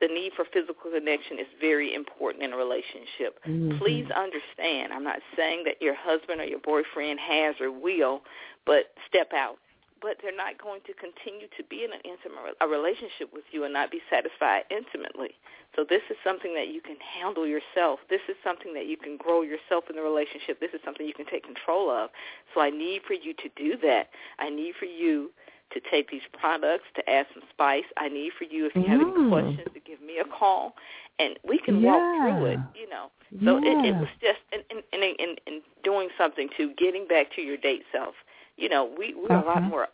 the 0.03 0.09
need 0.09 0.33
for 0.35 0.45
physical 0.53 0.91
connection 0.91 1.39
is 1.39 1.47
very 1.61 1.95
important 1.95 2.43
in 2.43 2.53
a 2.53 2.57
relationship. 2.57 3.39
Mm-hmm. 3.47 3.79
Please 3.79 4.11
understand, 4.11 4.93
I'm 4.93 5.05
not 5.05 5.21
saying 5.37 5.63
that 5.65 5.81
your 5.81 5.95
husband 5.95 6.41
or 6.41 6.45
your 6.45 6.59
boyfriend 6.59 7.21
has 7.21 7.55
or 7.61 7.71
will, 7.71 8.23
but 8.67 8.91
step 9.07 9.33
out. 9.33 9.59
But 10.03 10.19
they're 10.21 10.35
not 10.35 10.59
going 10.59 10.81
to 10.91 10.93
continue 10.99 11.47
to 11.57 11.63
be 11.71 11.87
in 11.87 11.95
an 11.95 12.03
intimate 12.03 12.59
a 12.61 12.67
relationship 12.67 13.31
with 13.33 13.47
you 13.53 13.63
and 13.63 13.73
not 13.73 13.93
be 13.93 14.03
satisfied 14.11 14.67
intimately. 14.69 15.39
So 15.77 15.87
this 15.89 16.03
is 16.11 16.17
something 16.27 16.53
that 16.59 16.75
you 16.75 16.81
can 16.83 16.99
handle 16.99 17.47
yourself. 17.47 18.01
This 18.11 18.27
is 18.29 18.35
something 18.43 18.75
that 18.75 18.91
you 18.91 18.97
can 18.97 19.17
grow 19.17 19.43
yourself 19.43 19.85
in 19.89 19.95
the 19.95 20.03
relationship. 20.03 20.59
This 20.59 20.75
is 20.75 20.81
something 20.85 21.07
you 21.07 21.15
can 21.15 21.31
take 21.31 21.47
control 21.47 21.89
of. 21.89 22.11
So 22.53 22.61
I 22.61 22.71
need 22.71 23.03
for 23.07 23.15
you 23.15 23.33
to 23.39 23.49
do 23.55 23.79
that. 23.87 24.11
I 24.41 24.51
need 24.51 24.75
for 24.75 24.91
you 24.91 25.31
to 25.73 25.81
take 25.91 26.11
these 26.11 26.23
products 26.39 26.85
to 26.97 27.09
add 27.09 27.27
some 27.35 27.43
spice. 27.51 27.85
I 27.97 28.09
need 28.09 28.33
for 28.39 28.45
you, 28.45 28.67
if 28.67 28.75
you 28.75 28.83
have 28.83 29.01
any 29.01 29.11
mm. 29.11 29.29
questions, 29.31 29.69
to 29.73 29.81
give 29.81 30.01
me 30.01 30.19
a 30.19 30.25
call, 30.25 30.75
and 31.19 31.39
we 31.47 31.59
can 31.59 31.81
yeah. 31.81 31.93
walk 31.93 32.39
through 32.39 32.47
it. 32.47 32.59
You 32.75 32.89
know, 32.89 33.11
so 33.45 33.59
yeah. 33.59 33.81
it, 33.81 33.87
it 33.87 33.95
was 33.97 34.09
just 34.21 34.41
in, 34.53 34.79
in, 34.93 35.15
in, 35.19 35.37
in 35.47 35.63
doing 35.83 36.09
something 36.19 36.49
to 36.57 36.73
getting 36.75 37.07
back 37.07 37.35
to 37.37 37.43
your 37.43 37.57
date 37.57 37.85
self. 37.93 38.15
You 38.57 38.69
know, 38.69 38.93
we 38.99 39.15
we're 39.15 39.37
uh-huh. 39.37 39.45
a 39.45 39.47
lot 39.47 39.63
more 39.63 39.89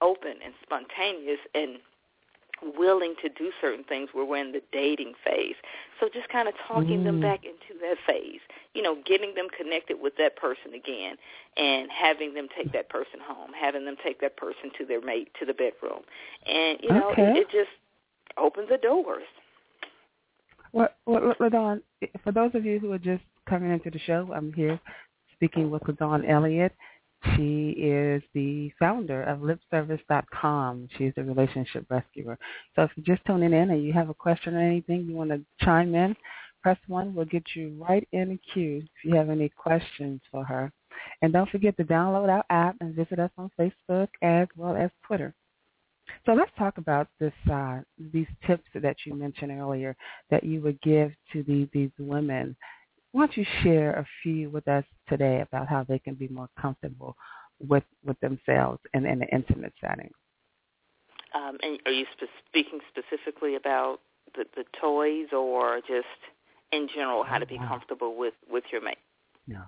open 0.00 0.34
and 0.44 0.54
spontaneous, 0.62 1.40
and 1.54 1.78
willing 2.62 3.14
to 3.22 3.28
do 3.28 3.50
certain 3.60 3.84
things 3.84 4.10
where 4.12 4.24
we're 4.24 4.38
in 4.38 4.52
the 4.52 4.62
dating 4.72 5.14
phase. 5.24 5.54
So 5.98 6.08
just 6.12 6.28
kind 6.28 6.48
of 6.48 6.54
talking 6.66 7.00
mm. 7.00 7.04
them 7.04 7.20
back 7.20 7.44
into 7.44 7.78
that 7.80 7.96
phase, 8.06 8.40
you 8.74 8.82
know, 8.82 8.96
getting 9.06 9.34
them 9.34 9.48
connected 9.56 9.98
with 10.00 10.14
that 10.18 10.36
person 10.36 10.74
again 10.74 11.16
and 11.56 11.88
having 11.90 12.34
them 12.34 12.48
take 12.56 12.72
that 12.72 12.88
person 12.88 13.20
home, 13.22 13.50
having 13.58 13.84
them 13.84 13.96
take 14.02 14.20
that 14.20 14.36
person 14.36 14.70
to 14.78 14.86
their 14.86 15.00
mate, 15.00 15.28
to 15.38 15.46
the 15.46 15.54
bedroom. 15.54 16.02
And, 16.46 16.78
you 16.82 16.88
know, 16.90 17.10
okay. 17.12 17.22
it, 17.22 17.36
it 17.36 17.50
just 17.50 17.70
opens 18.38 18.68
the 18.70 18.78
doors. 18.78 19.24
Well, 20.72 20.88
well, 21.06 21.34
LaDawn, 21.40 21.82
for 22.22 22.32
those 22.32 22.52
of 22.54 22.64
you 22.64 22.78
who 22.78 22.92
are 22.92 22.98
just 22.98 23.22
coming 23.48 23.70
into 23.70 23.90
the 23.90 23.98
show, 23.98 24.30
I'm 24.34 24.52
here 24.52 24.80
speaking 25.34 25.70
with 25.70 25.82
LaDawn 25.82 26.28
Elliott. 26.28 26.72
She 27.36 27.70
is 27.70 28.22
the 28.34 28.70
founder 28.78 29.22
of 29.24 29.40
lipservice.com. 29.40 30.88
She's 30.96 31.12
a 31.16 31.22
relationship 31.22 31.86
rescuer. 31.90 32.38
So 32.74 32.82
if 32.82 32.90
you're 32.96 33.16
just 33.16 33.26
tuning 33.26 33.52
in 33.52 33.70
and 33.70 33.84
you 33.84 33.92
have 33.92 34.08
a 34.08 34.14
question 34.14 34.54
or 34.54 34.60
anything 34.60 35.04
you 35.06 35.14
want 35.14 35.30
to 35.30 35.40
chime 35.60 35.94
in, 35.94 36.16
press 36.62 36.78
1. 36.86 37.14
We'll 37.14 37.26
get 37.26 37.44
you 37.54 37.76
right 37.78 38.06
in 38.12 38.30
the 38.30 38.38
queue 38.52 38.78
if 38.78 39.04
you 39.04 39.14
have 39.16 39.30
any 39.30 39.48
questions 39.50 40.20
for 40.30 40.44
her. 40.44 40.72
And 41.22 41.32
don't 41.32 41.50
forget 41.50 41.76
to 41.76 41.84
download 41.84 42.28
our 42.28 42.44
app 42.50 42.76
and 42.80 42.94
visit 42.94 43.18
us 43.18 43.30
on 43.38 43.50
Facebook 43.58 44.08
as 44.22 44.48
well 44.56 44.76
as 44.76 44.90
Twitter. 45.06 45.34
So 46.26 46.32
let's 46.32 46.50
talk 46.58 46.78
about 46.78 47.08
this 47.18 47.32
uh, 47.50 47.80
these 48.12 48.26
tips 48.46 48.64
that 48.74 48.96
you 49.04 49.14
mentioned 49.14 49.52
earlier 49.52 49.96
that 50.30 50.44
you 50.44 50.60
would 50.60 50.80
give 50.82 51.12
to 51.32 51.42
these 51.44 51.68
these 51.72 51.90
women 51.98 52.56
why 53.12 53.22
don't 53.26 53.36
you 53.36 53.44
share 53.62 53.92
a 53.94 54.06
few 54.22 54.50
with 54.50 54.68
us 54.68 54.84
today 55.08 55.40
about 55.40 55.68
how 55.68 55.84
they 55.84 55.98
can 55.98 56.14
be 56.14 56.28
more 56.28 56.48
comfortable 56.60 57.16
with 57.58 57.84
with 58.04 58.18
themselves 58.20 58.80
and 58.94 59.06
in 59.06 59.22
an 59.22 59.28
intimate 59.32 59.72
setting? 59.80 60.10
Um, 61.34 61.58
and 61.62 61.78
are 61.86 61.92
you 61.92 62.06
spe- 62.16 62.30
speaking 62.48 62.80
specifically 62.88 63.56
about 63.56 63.98
the, 64.34 64.44
the 64.56 64.64
toys, 64.80 65.28
or 65.32 65.80
just 65.80 66.06
in 66.72 66.88
general 66.94 67.24
how 67.24 67.38
to 67.38 67.46
be 67.46 67.58
comfortable 67.58 68.16
with 68.16 68.34
with 68.50 68.64
your 68.70 68.82
mate? 68.82 68.98
No, 69.46 69.62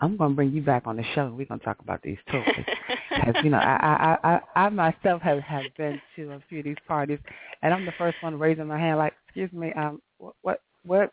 I'm 0.00 0.16
going 0.16 0.30
to 0.30 0.36
bring 0.36 0.52
you 0.52 0.62
back 0.62 0.86
on 0.86 0.96
the 0.96 1.04
show. 1.14 1.32
We're 1.36 1.46
going 1.46 1.60
to 1.60 1.64
talk 1.64 1.80
about 1.80 2.02
these 2.02 2.18
toys. 2.30 2.44
Because 3.10 3.42
you 3.42 3.50
know, 3.50 3.58
I, 3.58 4.16
I 4.22 4.34
I 4.34 4.66
I 4.66 4.68
myself 4.68 5.22
have 5.22 5.40
have 5.40 5.64
been 5.76 6.00
to 6.14 6.32
a 6.32 6.42
few 6.48 6.58
of 6.60 6.64
these 6.64 6.76
parties, 6.86 7.18
and 7.62 7.74
I'm 7.74 7.84
the 7.84 7.92
first 7.98 8.16
one 8.20 8.38
raising 8.38 8.66
my 8.66 8.78
hand. 8.78 8.98
Like, 8.98 9.14
excuse 9.26 9.52
me, 9.52 9.72
um, 9.72 10.00
what 10.18 10.34
what 10.42 10.60
what 10.84 11.12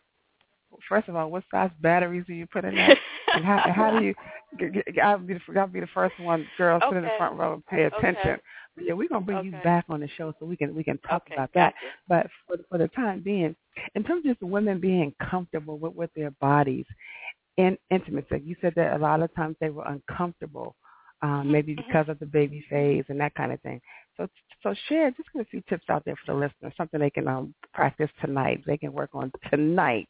first 0.87 1.07
of 1.09 1.15
all, 1.15 1.29
what 1.31 1.43
size 1.51 1.71
batteries 1.81 2.25
do 2.27 2.33
you 2.33 2.47
put 2.47 2.65
in 2.65 2.75
there? 2.75 2.97
and 3.33 3.45
how, 3.45 3.63
how 3.75 3.99
do 3.99 4.05
you? 4.05 4.13
I'll 5.03 5.19
be 5.19 5.33
the 5.33 5.59
I'll 5.59 5.67
be 5.67 5.79
the 5.79 5.87
first 5.93 6.19
one, 6.19 6.47
girl, 6.57 6.77
okay. 6.77 6.87
sit 6.89 6.97
in 6.97 7.03
the 7.03 7.09
front 7.17 7.37
row 7.37 7.53
and 7.53 7.65
pay 7.65 7.83
attention. 7.83 8.31
Okay. 8.31 8.41
But 8.75 8.85
yeah, 8.85 8.93
we're 8.93 9.09
gonna 9.09 9.25
bring 9.25 9.37
okay. 9.39 9.47
you 9.47 9.63
back 9.63 9.85
on 9.89 9.99
the 10.01 10.09
show 10.17 10.33
so 10.39 10.45
we 10.45 10.55
can 10.55 10.75
we 10.75 10.83
can 10.83 10.97
talk 10.99 11.23
about 11.33 11.49
that. 11.53 11.73
But 12.07 12.27
for 12.47 12.57
for 12.69 12.77
the 12.77 12.87
time 12.89 13.21
being, 13.21 13.55
in 13.95 14.03
terms 14.03 14.25
of 14.25 14.31
just 14.31 14.41
women 14.43 14.79
being 14.79 15.13
comfortable 15.29 15.77
with 15.77 15.93
with 15.93 16.09
their 16.15 16.31
bodies 16.31 16.85
in 17.57 17.77
intimacy, 17.89 18.41
you 18.43 18.55
said 18.61 18.73
that 18.75 18.95
a 18.95 18.99
lot 18.99 19.21
of 19.21 19.33
times 19.35 19.55
they 19.59 19.69
were 19.69 19.85
uncomfortable. 19.85 20.75
Um, 21.21 21.49
maybe 21.49 21.73
mm-hmm. 21.73 21.87
because 21.87 22.09
of 22.09 22.19
the 22.19 22.25
baby 22.25 22.63
phase 22.69 23.05
and 23.07 23.19
that 23.21 23.33
kind 23.35 23.51
of 23.53 23.59
thing. 23.61 23.81
So, 24.17 24.27
so 24.61 24.75
share 24.87 25.09
just 25.11 25.31
get 25.33 25.41
a 25.41 25.45
few 25.45 25.63
tips 25.67 25.85
out 25.89 26.03
there 26.05 26.15
for 26.23 26.33
the 26.33 26.37
listeners, 26.39 26.73
something 26.77 26.99
they 26.99 27.09
can 27.09 27.27
um, 27.27 27.55
practice 27.73 28.09
tonight. 28.21 28.63
They 28.67 28.77
can 28.77 28.93
work 28.93 29.11
on 29.13 29.31
tonight 29.49 30.09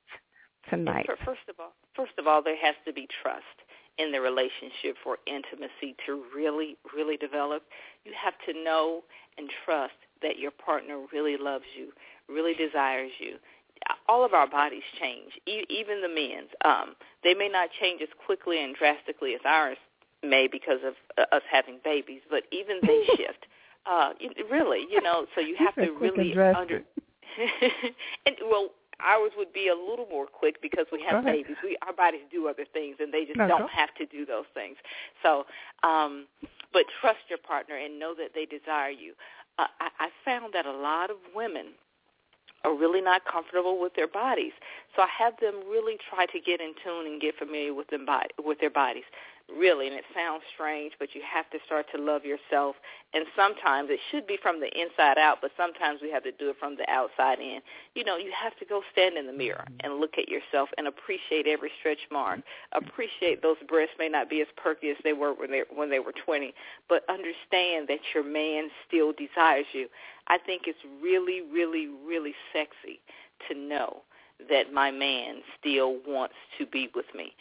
tonight? 0.69 1.07
First 1.25 1.47
of 1.49 1.55
all, 1.59 1.73
first 1.95 2.13
of 2.17 2.27
all, 2.27 2.41
there 2.43 2.57
has 2.57 2.75
to 2.85 2.93
be 2.93 3.07
trust 3.21 3.43
in 3.97 4.11
the 4.11 4.19
relationship 4.19 4.97
for 5.03 5.17
intimacy 5.25 5.95
to 6.05 6.23
really, 6.35 6.77
really 6.95 7.17
develop. 7.17 7.63
You 8.03 8.11
have 8.21 8.33
to 8.45 8.63
know 8.63 9.03
and 9.37 9.49
trust 9.65 9.95
that 10.21 10.39
your 10.39 10.51
partner 10.51 10.99
really 11.11 11.37
loves 11.37 11.65
you, 11.77 11.91
really 12.27 12.53
desires 12.53 13.11
you. 13.19 13.35
All 14.07 14.25
of 14.25 14.33
our 14.33 14.47
bodies 14.47 14.83
change, 14.99 15.31
even 15.45 16.01
the 16.01 16.09
men's. 16.09 16.49
Um, 16.63 16.95
they 17.23 17.33
may 17.33 17.49
not 17.49 17.69
change 17.79 18.01
as 18.01 18.09
quickly 18.25 18.63
and 18.63 18.75
drastically 18.75 19.35
as 19.35 19.41
ours 19.45 19.77
may 20.23 20.47
because 20.47 20.79
of 20.85 20.93
uh, 21.17 21.35
us 21.35 21.43
having 21.51 21.79
babies, 21.83 22.21
but 22.29 22.43
even 22.51 22.79
they 22.81 23.03
shift. 23.17 23.45
Uh, 23.85 24.13
really, 24.49 24.85
you 24.89 25.01
know, 25.01 25.27
so 25.35 25.41
you 25.41 25.55
have 25.59 25.75
to 25.75 25.91
really 25.91 26.35
under. 26.35 26.81
and 28.25 28.35
well, 28.49 28.69
ours 28.99 29.31
would 29.37 29.53
be 29.53 29.67
a 29.67 29.75
little 29.75 30.07
more 30.09 30.25
quick 30.25 30.61
because 30.61 30.85
we 30.91 31.03
have 31.07 31.23
babies. 31.23 31.57
We 31.63 31.77
our 31.85 31.93
bodies 31.93 32.21
do 32.31 32.47
other 32.47 32.65
things, 32.71 32.97
and 32.99 33.13
they 33.13 33.25
just 33.25 33.37
no, 33.37 33.47
don't 33.47 33.61
go. 33.61 33.67
have 33.73 33.93
to 33.95 34.05
do 34.05 34.25
those 34.25 34.45
things. 34.53 34.77
So, 35.23 35.45
um, 35.83 36.27
but 36.73 36.83
trust 37.01 37.19
your 37.29 37.39
partner 37.39 37.75
and 37.75 37.99
know 37.99 38.13
that 38.15 38.31
they 38.33 38.45
desire 38.45 38.91
you. 38.91 39.13
Uh, 39.57 39.67
I, 39.79 39.89
I 39.99 40.09
found 40.23 40.53
that 40.53 40.65
a 40.65 40.71
lot 40.71 41.09
of 41.09 41.17
women 41.33 41.67
are 42.65 42.75
really 42.75 43.01
not 43.01 43.21
comfortable 43.31 43.79
with 43.79 43.93
their 43.95 44.07
bodies. 44.07 44.51
So 44.95 45.03
I 45.03 45.07
have 45.19 45.33
them 45.39 45.61
really 45.69 45.97
try 46.09 46.25
to 46.25 46.39
get 46.39 46.59
in 46.59 46.73
tune 46.83 47.05
and 47.05 47.21
get 47.21 47.37
familiar 47.37 47.73
with 47.73 47.87
them 47.89 48.05
body, 48.05 48.29
with 48.43 48.59
their 48.59 48.71
bodies 48.71 49.03
really, 49.49 49.87
and 49.87 49.95
it 49.95 50.05
sounds 50.13 50.43
strange, 50.53 50.93
but 50.99 51.13
you 51.13 51.21
have 51.21 51.49
to 51.51 51.59
start 51.65 51.85
to 51.93 52.01
love 52.01 52.25
yourself. 52.25 52.75
And 53.13 53.25
sometimes 53.35 53.89
it 53.91 53.99
should 54.11 54.27
be 54.27 54.37
from 54.41 54.59
the 54.59 54.69
inside 54.73 55.17
out, 55.17 55.39
but 55.41 55.51
sometimes 55.55 56.01
we 56.01 56.11
have 56.11 56.23
to 56.23 56.31
do 56.31 56.49
it 56.49 56.57
from 56.59 56.75
the 56.75 56.89
outside 56.89 57.39
in. 57.39 57.59
You 57.93 58.03
know, 58.03 58.17
you 58.17 58.31
have 58.31 58.57
to 58.57 58.65
go 58.65 58.81
stand 58.91 59.17
in 59.17 59.27
the 59.27 59.33
mirror 59.33 59.65
mm-hmm. 59.69 59.85
and 59.85 59.99
look 59.99 60.17
at 60.17 60.29
yourself 60.29 60.69
and 60.77 60.87
appreciate 60.87 61.47
every 61.47 61.71
stretch 61.79 61.99
mark. 62.11 62.41
Appreciate 62.71 63.41
those 63.41 63.57
breasts 63.67 63.95
may 63.99 64.09
not 64.09 64.29
be 64.29 64.41
as 64.41 64.47
perky 64.57 64.89
as 64.89 64.97
they 65.03 65.13
were 65.13 65.33
when 65.33 65.51
they 65.51 65.63
when 65.73 65.89
they 65.89 65.99
were 65.99 66.13
20, 66.25 66.53
but 66.89 67.03
understand 67.09 67.87
that 67.87 67.99
your 68.13 68.23
man 68.23 68.69
still 68.87 69.13
desires 69.13 69.65
you. 69.73 69.87
I 70.27 70.37
think 70.37 70.63
it's 70.65 70.79
really, 71.01 71.41
really, 71.41 71.87
really 72.05 72.33
sexy 72.51 72.99
to 73.47 73.57
know 73.57 74.01
that 74.49 74.73
my 74.73 74.91
man 74.91 75.37
still 75.59 75.97
wants 76.05 76.35
to 76.57 76.65
be 76.65 76.89
with 76.93 77.05
me. 77.15 77.33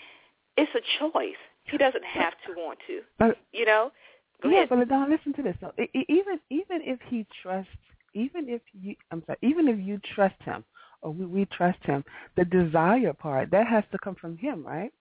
It's 0.57 0.71
a 0.75 0.83
choice 1.01 1.41
he 1.71 1.79
doesn't 1.79 2.05
have 2.05 2.35
to 2.47 2.53
want 2.57 2.79
to. 2.87 3.01
But, 3.19 3.39
you 3.53 3.65
know. 3.65 3.91
Go 4.43 4.51
yeah, 4.51 4.65
ahead. 4.65 4.69
but 4.71 4.89
Don, 4.89 5.11
listen 5.11 5.33
to 5.35 5.43
this. 5.43 5.57
So, 5.61 5.73
even 5.95 6.39
even 6.51 6.81
if 6.83 6.99
he 7.09 7.27
trusts, 7.43 7.71
even 8.13 8.49
if 8.49 8.61
you, 8.73 8.95
I'm 9.11 9.23
sorry, 9.27 9.39
even 9.43 9.69
if 9.69 9.79
you 9.79 10.01
trust 10.15 10.35
him 10.45 10.65
or 11.03 11.13
we, 11.13 11.25
we 11.25 11.45
trust 11.47 11.79
him, 11.83 12.05
the 12.37 12.45
desire 12.45 13.13
part 13.13 13.51
that 13.53 13.67
has 13.67 13.85
to 13.93 13.99
come 13.99 14.15
from 14.15 14.37
him, 14.37 14.67
right? 14.67 14.93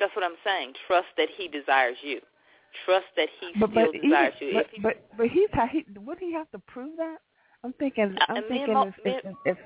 That's 0.00 0.14
what 0.16 0.24
I'm 0.24 0.36
saying. 0.44 0.72
Trust 0.86 1.08
that 1.16 1.28
he 1.36 1.48
desires 1.48 1.96
you. 2.02 2.20
Trust 2.84 3.06
that 3.16 3.28
he 3.40 3.52
but, 3.60 3.70
still 3.70 3.92
but 3.92 4.02
desires 4.02 4.34
even, 4.40 4.48
you. 4.48 4.54
But, 4.54 4.66
he, 4.72 4.80
but 4.80 5.16
but 5.16 5.26
he's 5.28 5.48
he 5.70 5.84
would 6.00 6.18
he 6.18 6.32
have 6.32 6.50
to 6.50 6.58
prove 6.60 6.96
that? 6.96 7.18
I'm 7.64 7.72
thinking. 7.74 8.16
I'm 8.28 8.36
uh, 8.36 8.48
thinking 8.48 8.74
men, 8.74 8.86
if, 8.88 9.04
men, 9.04 9.34
if, 9.44 9.56
if, 9.56 9.58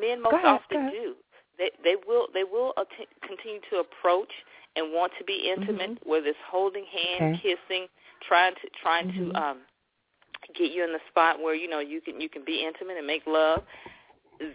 men 0.00 0.22
most 0.22 0.34
ahead, 0.34 0.46
often 0.46 0.90
do. 0.90 1.14
They 1.58 1.70
they 1.84 1.94
will 2.06 2.26
they 2.34 2.44
will 2.44 2.72
att- 2.76 3.08
continue 3.22 3.60
to 3.70 3.78
approach 3.78 4.32
and 4.76 4.92
want 4.92 5.12
to 5.18 5.24
be 5.24 5.52
intimate, 5.54 6.00
mm-hmm. 6.00 6.10
whether 6.10 6.26
it's 6.26 6.38
holding 6.50 6.84
hands, 6.84 7.38
okay. 7.38 7.56
kissing, 7.68 7.86
trying 8.26 8.54
to 8.54 8.68
trying 8.82 9.08
mm-hmm. 9.08 9.30
to 9.30 9.38
um 9.38 9.58
get 10.56 10.72
you 10.72 10.84
in 10.84 10.92
the 10.92 11.00
spot 11.08 11.40
where 11.40 11.54
you 11.54 11.68
know 11.68 11.80
you 11.80 12.00
can 12.00 12.20
you 12.20 12.28
can 12.28 12.44
be 12.44 12.64
intimate 12.66 12.96
and 12.96 13.06
make 13.06 13.22
love. 13.26 13.62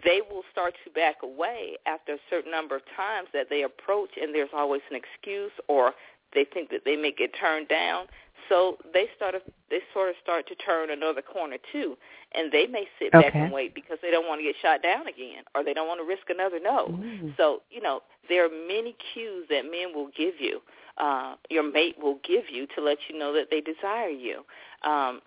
They 0.04 0.20
will 0.20 0.42
start 0.52 0.74
to 0.84 0.90
back 0.90 1.16
away 1.22 1.76
after 1.86 2.12
a 2.12 2.18
certain 2.28 2.50
number 2.50 2.76
of 2.76 2.82
times 2.96 3.28
that 3.32 3.46
they 3.48 3.62
approach, 3.62 4.10
and 4.20 4.34
there's 4.34 4.50
always 4.52 4.82
an 4.90 4.96
excuse, 4.96 5.52
or 5.68 5.92
they 6.34 6.44
think 6.44 6.70
that 6.70 6.82
they 6.84 6.96
may 6.96 7.12
get 7.12 7.30
turned 7.38 7.68
down. 7.68 8.06
So 8.50 8.76
they 8.92 9.06
start 9.16 9.36
they 9.70 9.78
sort 9.94 10.10
of 10.10 10.16
start 10.22 10.46
to 10.48 10.54
turn 10.56 10.90
another 10.90 11.22
corner 11.22 11.56
too, 11.72 11.96
and 12.34 12.50
they 12.50 12.66
may 12.66 12.84
sit 12.98 13.14
okay. 13.14 13.30
back 13.30 13.34
and 13.34 13.52
wait 13.52 13.74
because 13.74 13.98
they 14.02 14.10
don't 14.10 14.26
want 14.26 14.40
to 14.40 14.44
get 14.44 14.56
shot 14.60 14.82
down 14.82 15.06
again, 15.06 15.44
or 15.54 15.62
they 15.64 15.72
don't 15.72 15.86
want 15.86 16.00
to 16.00 16.06
risk 16.06 16.28
another 16.28 16.58
no. 16.60 16.88
Mm. 16.88 17.36
So 17.36 17.62
you 17.70 17.80
know 17.80 18.00
there 18.28 18.44
are 18.44 18.50
many 18.50 18.96
cues 19.14 19.46
that 19.48 19.62
men 19.62 19.94
will 19.94 20.10
give 20.16 20.34
you, 20.40 20.60
uh, 20.98 21.36
your 21.48 21.62
mate 21.62 21.96
will 22.02 22.18
give 22.26 22.50
you 22.50 22.66
to 22.74 22.82
let 22.82 22.98
you 23.08 23.18
know 23.18 23.32
that 23.32 23.46
they 23.50 23.60
desire 23.60 24.10
you. 24.10 24.44
Um, 24.84 25.20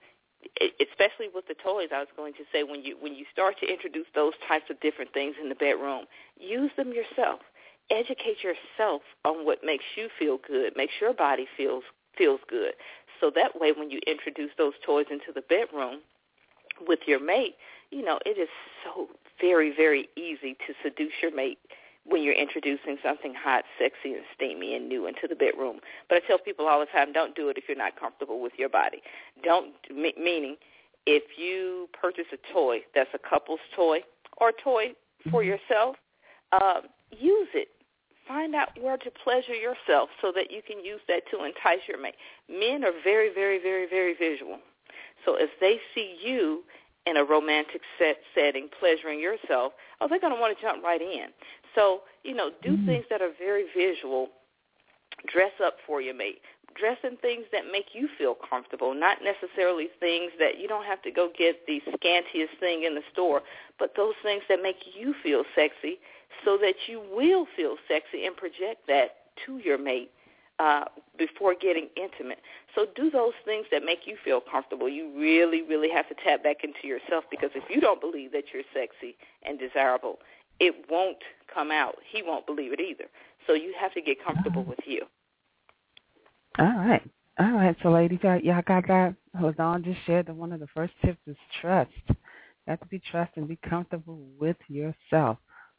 especially 0.82 1.32
with 1.34 1.48
the 1.48 1.56
toys, 1.56 1.89
I 1.96 2.00
was 2.00 2.12
going 2.18 2.34
to 2.34 2.44
say 2.51 2.63
when 2.63 2.84
you 2.84 2.98
when 3.00 3.15
you 3.15 3.25
start 3.32 3.56
to 3.62 3.72
introduce 3.72 4.08
those 4.13 4.34
types 4.48 4.65
of 4.70 4.80
different 4.82 5.13
things 5.13 5.36
in 5.42 5.48
the 5.48 5.56
bedroom, 5.56 6.06
use 6.38 6.72
them 6.75 6.92
yourself. 6.92 7.39
Educate 7.89 8.44
yourself 8.44 9.01
on 9.24 9.46
what 9.46 9.60
makes 9.63 9.84
you 9.96 10.10
feel 10.20 10.39
good, 10.46 10.74
makes 10.75 10.94
your 11.00 11.13
body 11.13 11.48
feels 11.56 11.84
feels 12.18 12.39
good. 12.50 12.74
So 13.24 13.32
that 13.36 13.58
way, 13.58 13.72
when 13.72 13.89
you 13.89 14.01
introduce 14.06 14.51
those 14.58 14.74
toys 14.86 15.06
into 15.10 15.32
the 15.34 15.39
bedroom 15.39 16.01
with 16.86 17.00
your 17.08 17.24
mate, 17.24 17.56
you 17.89 18.03
know, 18.03 18.20
it 18.25 18.38
is 18.38 18.50
so 18.84 19.08
very, 19.39 19.74
very 19.74 20.10
easy 20.18 20.58
to 20.68 20.74
seduce 20.84 21.13
your 21.22 21.34
mate 21.34 21.58
when 22.06 22.22
you're 22.22 22.34
introducing 22.34 22.98
something 23.01 23.34
hot, 23.34 23.63
sexy, 23.80 24.13
and 24.13 24.24
steamy 24.36 24.75
and 24.75 24.89
new 24.89 25.08
into 25.08 25.25
the 25.30 25.36
bedroom. 25.36 25.80
But 26.10 26.18
I 26.18 26.27
tell 26.27 26.38
people 26.38 26.68
all 26.68 26.82
the 26.82 26.86
time, 26.88 27.13
don't 27.13 27.34
do 27.34 27.48
it 27.48 27.58
if 27.58 27.63
you're 27.70 27.77
not 27.77 27.98
comfortable 27.98 28.42
with 28.42 28.51
your 28.58 28.68
body. 28.68 29.01
Don't, 29.42 29.74
meaning 29.89 30.58
if 31.06 31.24
you 31.38 31.88
purchase 31.94 32.25
a 32.34 32.53
toy 32.53 32.80
that's 32.94 33.12
a 33.13 33.20
couple's 33.20 33.62
toy 33.74 34.00
or 34.36 34.50
a 34.50 34.62
toy 34.62 34.92
for 35.32 35.44
mm-hmm. 35.44 35.51
yourself, 35.51 35.96
um, 36.51 36.82
use 37.10 37.48
it 37.53 37.70
find 38.27 38.56
out 38.56 38.70
where 38.80 38.98
to 38.98 39.12
pleasure 39.24 39.56
yourself 39.56 40.10
so 40.22 40.32
that 40.36 40.51
you 40.51 40.62
can 40.65 40.84
use 40.84 41.01
that 41.08 41.24
to 41.32 41.44
entice 41.44 41.88
your 41.88 42.01
mate. 42.01 42.15
Men 42.50 42.84
are 42.84 42.94
very, 43.03 43.34
very, 43.34 43.60
very, 43.62 43.88
very 43.88 44.13
visual. 44.13 44.60
So 45.25 45.36
if 45.36 45.50
they 45.60 45.80
see 45.96 46.18
you 46.22 46.63
in 47.06 47.18
a 47.18 47.24
romantic 47.24 47.82
set 47.98 48.18
setting, 48.36 48.70
pleasuring 48.80 49.20
yourself, 49.20 49.74
oh, 50.00 50.08
they're 50.08 50.20
going 50.20 50.34
to 50.34 50.39
want 50.39 50.56
to 50.58 50.62
jump 50.62 50.84
right 50.84 51.01
in. 51.01 51.27
So, 51.75 52.01
you 52.24 52.34
know, 52.34 52.51
do 52.62 52.72
mm-hmm. 52.72 52.86
things 52.86 53.06
that 53.10 53.22
are 53.22 53.32
very 53.38 53.65
visual. 53.75 54.30
Dress 55.27 55.51
up 55.63 55.75
for 55.86 56.01
your 56.01 56.15
mate. 56.15 56.39
Dress 56.75 56.98
in 57.03 57.18
things 57.18 57.46
that 57.51 57.63
make 57.72 57.94
you 57.94 58.10
feel 58.18 58.36
comfortable, 58.50 58.96
not 58.96 59.20
necessarily 59.22 59.89
things 60.00 60.32
that 60.39 60.60
you 60.60 60.68
don't 60.68 60.86
have 60.86 61.01
to 61.03 61.12
go 61.12 61.30
get 61.38 61.68
the 61.68 61.82
scantiest 61.88 62.58
thing 62.60 62.84
in 62.84 62.96
the 62.96 63.03
store, 63.12 63.44
but 63.77 63.94
those 63.96 64.15
things 64.24 64.42
that 64.50 64.60
make 64.62 64.77
you 64.98 65.13
feel 65.22 65.44
sexy 65.56 66.00
so 66.46 66.58
that 66.58 66.75
you 66.88 67.02
will 67.12 67.48
feel 67.56 67.75
sexy 67.88 68.25
and 68.25 68.36
project 68.36 68.88
that 68.88 69.16
to 69.46 69.58
your 69.58 69.78
mate 69.78 70.12
uh, 70.60 70.86
before 71.18 71.56
getting 71.60 71.90
intimate. 71.96 72.40
So 72.75 72.86
do 72.96 73.10
those 73.10 73.34
things 73.46 73.66
that 73.72 73.84
make 73.84 74.02
you 74.06 74.18
feel 74.24 74.40
comfortable. 74.40 74.88
You 74.88 75.12
really, 75.18 75.62
really 75.62 75.90
have 75.90 76.08
to 76.10 76.16
tap 76.24 76.44
back 76.44 76.63
into 76.63 76.88
yourself 76.88 77.24
because 77.32 77.50
if 77.56 77.63
you 77.70 77.82
don't 77.82 78.00
believe 78.00 78.32
that 78.34 78.46
you're 78.54 78.63
sexy 78.74 79.18
and 79.44 79.58
desirable, 79.60 80.20
it 80.60 80.86
won't 80.90 81.18
come 81.54 81.72
out. 81.72 81.96
He 82.10 82.22
won't 82.22 82.46
believe 82.46 82.72
it 82.74 82.80
either. 82.80 83.06
So 83.48 83.54
you 83.54 83.74
have 83.80 83.94
to 83.94 84.02
get 84.02 84.24
comfortable 84.24 84.63
with 84.63 84.80
you. 84.86 85.02
All 86.60 86.66
right. 86.66 87.02
All 87.40 87.52
right. 87.52 87.75
So 87.82 87.90
ladies, 87.90 88.20
y'all 88.22 88.62
got 88.62 88.88
that? 88.88 89.16
LaDawn 89.36 89.84
just 89.84 90.00
shared 90.06 90.28
that 90.28 90.36
one 90.36 90.52
of 90.54 90.60
the 90.60 90.68
first 90.68 90.94
tips 91.04 91.20
is 91.25 91.36
trust. 91.62 91.90
You 92.08 92.16
have 92.68 92.80
to 92.80 92.86
be 92.86 93.02
trust 93.12 93.32
and 93.36 93.48
be 93.48 93.58
comfortable 93.68 94.20
with 94.40 94.58
yourself. 94.68 95.38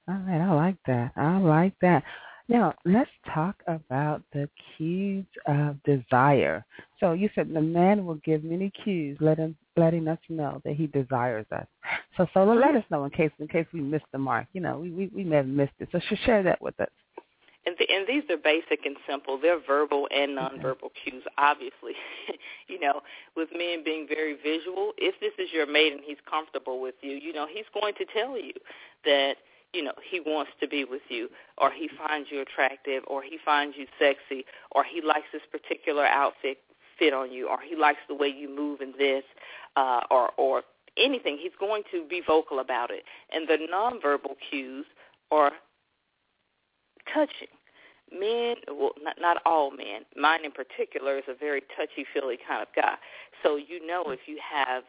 All 0.08 0.20
right. 0.26 0.40
I 0.40 0.52
like 0.52 0.76
that. 0.86 1.12
I 1.16 1.38
like 1.38 1.74
that. 1.80 2.02
Now, 2.46 2.74
let's 2.84 3.10
talk 3.32 3.56
about 3.66 4.22
the 4.34 4.48
cues 4.76 5.24
of 5.46 5.82
desire. 5.84 6.64
So 7.00 7.12
you 7.12 7.30
said 7.34 7.52
the 7.52 7.60
man 7.62 8.04
will 8.04 8.16
give 8.16 8.44
many 8.44 8.70
cues, 8.82 9.16
letting 9.20 9.56
letting 9.76 10.06
us 10.08 10.18
know 10.28 10.60
that 10.64 10.74
he 10.74 10.86
desires 10.88 11.46
us. 11.52 11.66
So 12.18 12.26
so 12.34 12.44
let 12.44 12.76
us 12.76 12.84
know 12.90 13.04
in 13.04 13.10
case 13.10 13.30
in 13.38 13.48
case 13.48 13.66
we 13.72 13.80
missed 13.80 14.04
the 14.12 14.18
mark. 14.18 14.46
You 14.52 14.60
know, 14.60 14.78
we 14.78 14.90
we, 14.90 15.10
we 15.14 15.24
may 15.24 15.36
have 15.36 15.46
missed 15.46 15.72
it. 15.78 15.88
So 15.90 16.00
share 16.26 16.42
that 16.42 16.60
with 16.60 16.78
us. 16.80 16.90
And, 17.66 17.74
the, 17.78 17.86
and 17.90 18.06
these 18.06 18.24
are 18.28 18.36
basic 18.36 18.84
and 18.84 18.94
simple. 19.08 19.38
They're 19.40 19.58
verbal 19.58 20.06
and 20.14 20.36
nonverbal 20.36 20.84
okay. 20.84 21.10
cues, 21.10 21.22
obviously. 21.38 21.94
you 22.68 22.78
know, 22.78 23.00
with 23.36 23.48
men 23.56 23.82
being 23.82 24.06
very 24.06 24.34
visual, 24.34 24.92
if 24.98 25.18
this 25.18 25.32
is 25.38 25.50
your 25.50 25.66
mate 25.66 25.94
and 25.94 26.02
he's 26.04 26.18
comfortable 26.28 26.78
with 26.78 26.94
you, 27.00 27.12
you 27.12 27.32
know, 27.32 27.46
he's 27.50 27.64
going 27.72 27.94
to 27.94 28.04
tell 28.12 28.36
you 28.36 28.52
that– 29.06 29.36
you 29.74 29.82
know, 29.82 29.92
he 30.08 30.20
wants 30.20 30.52
to 30.60 30.68
be 30.68 30.84
with 30.84 31.02
you 31.08 31.28
or 31.58 31.70
he 31.70 31.88
finds 31.88 32.28
you 32.30 32.40
attractive 32.40 33.02
or 33.06 33.22
he 33.22 33.38
finds 33.44 33.76
you 33.76 33.86
sexy 33.98 34.44
or 34.72 34.84
he 34.84 35.02
likes 35.02 35.26
this 35.32 35.42
particular 35.50 36.06
outfit 36.06 36.58
fit 36.98 37.12
on 37.12 37.32
you 37.32 37.48
or 37.48 37.58
he 37.60 37.76
likes 37.76 37.98
the 38.08 38.14
way 38.14 38.28
you 38.28 38.54
move 38.54 38.80
in 38.80 38.92
this 38.98 39.24
uh, 39.76 40.00
or, 40.10 40.30
or 40.36 40.62
anything. 40.96 41.38
He's 41.40 41.52
going 41.58 41.82
to 41.90 42.06
be 42.08 42.22
vocal 42.26 42.60
about 42.60 42.90
it. 42.90 43.02
And 43.32 43.48
the 43.48 43.58
nonverbal 43.72 44.36
cues 44.50 44.86
are 45.30 45.52
touching. 47.12 47.48
Men, 48.12 48.56
well, 48.68 48.92
not, 49.02 49.16
not 49.20 49.38
all 49.44 49.70
men, 49.70 50.02
mine 50.16 50.44
in 50.44 50.52
particular 50.52 51.18
is 51.18 51.24
a 51.28 51.34
very 51.34 51.62
touchy-feely 51.76 52.38
kind 52.46 52.62
of 52.62 52.68
guy. 52.76 52.94
So 53.42 53.56
you 53.56 53.84
know 53.84 54.04
if 54.08 54.20
you 54.26 54.38
have 54.38 54.84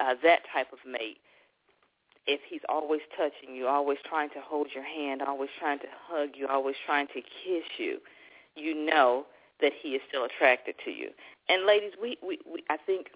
uh, 0.00 0.14
that 0.22 0.40
type 0.52 0.68
of 0.72 0.78
mate, 0.86 1.18
if 2.26 2.40
he's 2.48 2.62
always 2.68 3.00
touching 3.16 3.54
you, 3.54 3.66
always 3.66 3.98
trying 4.08 4.30
to 4.30 4.40
hold 4.40 4.68
your 4.74 4.84
hand, 4.84 5.22
always 5.22 5.50
trying 5.58 5.78
to 5.80 5.86
hug 6.08 6.30
you, 6.34 6.46
always 6.48 6.76
trying 6.86 7.06
to 7.08 7.20
kiss 7.20 7.64
you, 7.78 7.98
you 8.56 8.74
know 8.74 9.26
that 9.60 9.72
he 9.80 9.90
is 9.90 10.02
still 10.08 10.24
attracted 10.24 10.74
to 10.84 10.90
you. 10.90 11.10
And 11.48 11.66
ladies, 11.66 11.92
we, 12.00 12.16
we, 12.26 12.38
we 12.50 12.64
I 12.70 12.76
think 12.76 13.08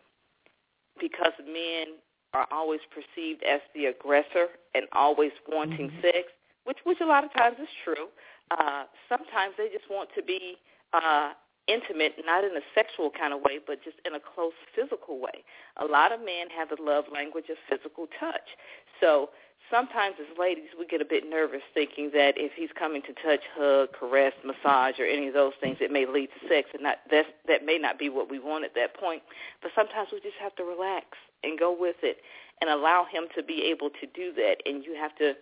because 1.00 1.32
men 1.46 1.96
are 2.34 2.46
always 2.50 2.80
perceived 2.92 3.42
as 3.42 3.60
the 3.74 3.86
aggressor 3.86 4.48
and 4.74 4.86
always 4.92 5.32
wanting 5.48 5.88
mm-hmm. 5.88 6.02
sex, 6.02 6.28
which 6.64 6.78
which 6.84 6.98
a 7.00 7.06
lot 7.06 7.24
of 7.24 7.32
times 7.32 7.56
is 7.60 7.68
true. 7.84 8.08
Uh, 8.50 8.84
sometimes 9.08 9.54
they 9.56 9.68
just 9.68 9.90
want 9.90 10.08
to 10.14 10.22
be 10.22 10.56
uh, 10.92 11.32
intimate, 11.68 12.14
not 12.24 12.44
in 12.44 12.56
a 12.56 12.64
sexual 12.74 13.10
kind 13.10 13.32
of 13.32 13.40
way, 13.42 13.58
but 13.64 13.82
just 13.84 13.96
in 14.04 14.14
a 14.14 14.20
close 14.20 14.56
physical 14.74 15.20
way. 15.20 15.44
A 15.76 15.84
lot 15.84 16.12
of 16.12 16.20
men 16.20 16.48
have 16.56 16.68
the 16.70 16.82
love 16.82 17.04
language 17.12 17.46
of 17.50 17.56
physical 17.68 18.06
touch. 18.18 18.56
So 19.00 19.30
sometimes 19.70 20.16
as 20.20 20.38
ladies 20.38 20.70
we 20.78 20.86
get 20.86 21.00
a 21.00 21.04
bit 21.04 21.28
nervous 21.28 21.62
thinking 21.74 22.10
that 22.14 22.34
if 22.36 22.52
he's 22.56 22.70
coming 22.78 23.02
to 23.02 23.12
touch, 23.22 23.44
hug, 23.54 23.92
caress, 23.92 24.32
massage, 24.44 24.98
or 24.98 25.06
any 25.06 25.28
of 25.28 25.34
those 25.34 25.52
things, 25.60 25.78
it 25.80 25.92
may 25.92 26.06
lead 26.06 26.28
to 26.40 26.48
sex, 26.48 26.70
and 26.74 26.84
that 26.84 27.00
that's, 27.10 27.28
that 27.46 27.64
may 27.64 27.78
not 27.78 27.98
be 27.98 28.08
what 28.08 28.30
we 28.30 28.38
want 28.38 28.64
at 28.64 28.74
that 28.74 28.96
point. 28.96 29.22
But 29.62 29.72
sometimes 29.74 30.08
we 30.12 30.20
just 30.20 30.40
have 30.40 30.56
to 30.56 30.64
relax 30.64 31.06
and 31.44 31.58
go 31.58 31.76
with 31.78 31.96
it 32.02 32.18
and 32.60 32.70
allow 32.70 33.04
him 33.04 33.24
to 33.36 33.42
be 33.42 33.62
able 33.70 33.90
to 33.90 34.06
do 34.14 34.32
that, 34.34 34.56
and 34.66 34.84
you 34.84 34.94
have 34.94 35.14
to 35.16 35.34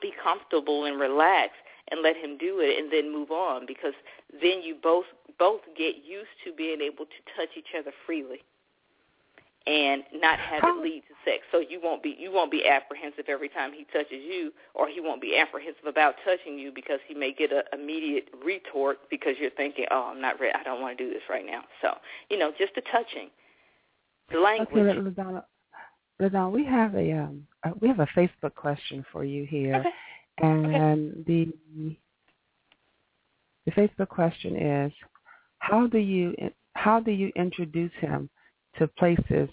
be 0.00 0.12
comfortable 0.22 0.84
and 0.84 0.98
relax 0.98 1.52
and 1.90 2.02
let 2.02 2.16
him 2.16 2.36
do 2.38 2.60
it 2.60 2.78
and 2.78 2.92
then 2.92 3.12
move 3.12 3.30
on 3.30 3.66
because 3.66 3.94
then 4.40 4.62
you 4.62 4.76
both 4.82 5.06
both 5.38 5.60
get 5.76 5.96
used 6.04 6.32
to 6.44 6.52
being 6.52 6.80
able 6.80 7.04
to 7.04 7.20
touch 7.36 7.50
each 7.56 7.74
other 7.78 7.92
freely 8.06 8.40
and 9.66 10.04
not 10.14 10.38
have 10.38 10.62
it 10.62 10.82
lead 10.82 11.02
to 11.08 11.14
sex. 11.24 11.42
So 11.50 11.58
you 11.58 11.80
won't 11.82 12.02
be 12.02 12.16
you 12.18 12.32
won't 12.32 12.50
be 12.50 12.66
apprehensive 12.66 13.24
every 13.28 13.48
time 13.48 13.72
he 13.72 13.84
touches 13.92 14.22
you, 14.22 14.52
or 14.74 14.88
he 14.88 15.00
won't 15.00 15.20
be 15.20 15.36
apprehensive 15.36 15.86
about 15.86 16.14
touching 16.24 16.58
you 16.58 16.70
because 16.72 17.00
he 17.06 17.14
may 17.14 17.32
get 17.32 17.50
an 17.52 17.62
immediate 17.72 18.28
retort 18.44 18.98
because 19.10 19.34
you're 19.40 19.50
thinking, 19.50 19.86
oh, 19.90 20.10
I'm 20.12 20.20
not 20.20 20.38
ready. 20.40 20.54
I 20.58 20.62
don't 20.62 20.80
want 20.80 20.96
to 20.96 21.04
do 21.04 21.12
this 21.12 21.22
right 21.28 21.44
now. 21.44 21.62
So 21.82 21.94
you 22.30 22.38
know, 22.38 22.52
just 22.56 22.74
the 22.76 22.82
touching, 22.92 23.28
the 24.30 24.38
language. 24.38 24.68
Okay, 24.70 25.00
LaDonna, 25.00 25.42
LaDonna, 26.20 26.52
we 26.52 26.64
have 26.64 26.94
a 26.94 27.12
um, 27.12 27.46
uh, 27.64 27.70
we 27.80 27.88
have 27.88 28.00
a 28.00 28.08
Facebook 28.16 28.54
question 28.54 29.04
for 29.10 29.24
you 29.24 29.44
here, 29.44 29.74
okay. 29.74 29.90
And 30.38 31.12
okay. 31.12 31.22
the 31.26 31.96
the 33.66 33.72
Facebook 33.72 34.08
question 34.08 34.56
is, 34.56 34.92
how 35.58 35.86
do 35.86 35.98
you 35.98 36.34
how 36.74 37.00
do 37.00 37.10
you 37.10 37.32
introduce 37.36 37.92
him 38.00 38.28
to 38.78 38.86
places 38.86 39.48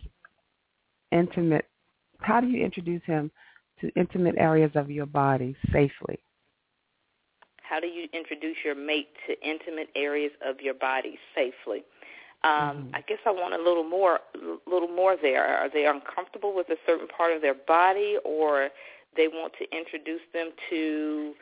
intimate 1.12 1.66
how 2.20 2.40
do 2.40 2.48
you 2.48 2.64
introduce 2.64 3.04
him 3.06 3.32
to 3.80 3.90
intimate 3.96 4.36
areas 4.38 4.72
of 4.76 4.92
your 4.92 5.06
body 5.06 5.56
safely 5.72 6.20
how 7.62 7.80
do 7.80 7.88
you 7.88 8.08
introduce 8.14 8.58
your 8.64 8.76
mate 8.76 9.10
to 9.28 9.34
intimate 9.48 9.90
areas 9.96 10.32
of 10.46 10.60
your 10.62 10.74
body 10.74 11.18
safely 11.36 11.84
um, 12.44 12.52
mm-hmm. 12.52 12.96
I 12.96 13.02
guess 13.08 13.20
I 13.26 13.32
want 13.32 13.54
a 13.54 13.58
little 13.58 13.86
more, 13.86 14.20
little 14.68 14.90
more 14.90 15.16
there. 15.16 15.46
Are 15.46 15.70
they 15.70 15.86
uncomfortable 15.86 16.54
with 16.54 16.68
a 16.68 16.76
certain 16.86 17.08
part 17.08 17.32
of 17.32 17.42
their 17.42 17.54
body, 17.54 18.18
or 18.26 18.68
they 19.16 19.28
want 19.28 19.54
to 19.60 19.78
introduce 19.78 20.22
them 20.34 20.52
to 20.70 21.34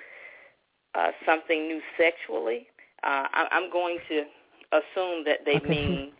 uh, 0.95 1.11
something 1.25 1.67
new 1.67 1.81
sexually? 1.97 2.67
Uh, 3.03 3.27
I, 3.31 3.47
I'm 3.51 3.71
going 3.71 3.97
to 4.09 4.23
assume 4.71 5.23
that 5.25 5.39
they 5.45 5.55
okay. 5.57 5.67
mean. 5.67 6.11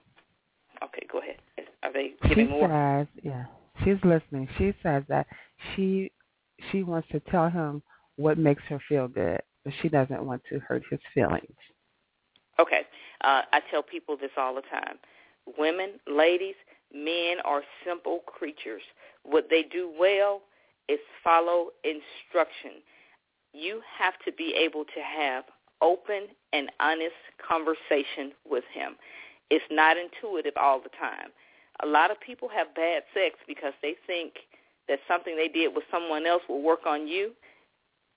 Okay, 0.83 1.05
go 1.11 1.19
ahead. 1.19 1.37
Are 1.83 1.93
they 1.93 2.13
giving 2.27 2.47
she 2.47 2.51
more? 2.51 2.67
says, 2.67 3.07
yeah, 3.23 3.45
she's 3.83 4.03
listening. 4.03 4.47
She 4.57 4.73
says 4.81 5.03
that 5.09 5.27
she 5.75 6.11
she 6.71 6.83
wants 6.83 7.07
to 7.11 7.19
tell 7.19 7.49
him 7.49 7.81
what 8.17 8.37
makes 8.37 8.63
her 8.63 8.79
feel 8.87 9.07
good, 9.07 9.41
but 9.63 9.73
she 9.81 9.89
doesn't 9.89 10.23
want 10.23 10.41
to 10.49 10.59
hurt 10.59 10.83
his 10.89 10.99
feelings. 11.13 11.55
Okay, 12.59 12.81
uh, 13.23 13.41
I 13.51 13.61
tell 13.71 13.81
people 13.81 14.17
this 14.17 14.31
all 14.37 14.55
the 14.55 14.61
time. 14.61 14.97
Women, 15.57 15.93
ladies, 16.07 16.55
men 16.93 17.37
are 17.45 17.63
simple 17.85 18.19
creatures. 18.25 18.83
What 19.23 19.47
they 19.49 19.63
do 19.63 19.91
well 19.99 20.41
is 20.91 20.99
follow 21.23 21.69
instruction. 21.83 22.83
You 23.53 23.81
have 23.99 24.13
to 24.25 24.31
be 24.31 24.53
able 24.59 24.83
to 24.83 25.01
have 25.01 25.45
open 25.81 26.27
and 26.53 26.69
honest 26.79 27.15
conversation 27.39 28.33
with 28.49 28.63
him. 28.73 28.95
It's 29.49 29.65
not 29.71 29.97
intuitive 29.97 30.53
all 30.57 30.79
the 30.81 30.89
time. 30.99 31.29
A 31.83 31.87
lot 31.87 32.11
of 32.11 32.19
people 32.19 32.49
have 32.49 32.75
bad 32.75 33.03
sex 33.13 33.35
because 33.47 33.73
they 33.81 33.95
think 34.05 34.33
that 34.87 34.99
something 35.07 35.35
they 35.35 35.47
did 35.47 35.73
with 35.73 35.83
someone 35.91 36.25
else 36.25 36.43
will 36.47 36.61
work 36.61 36.85
on 36.85 37.07
you. 37.07 37.31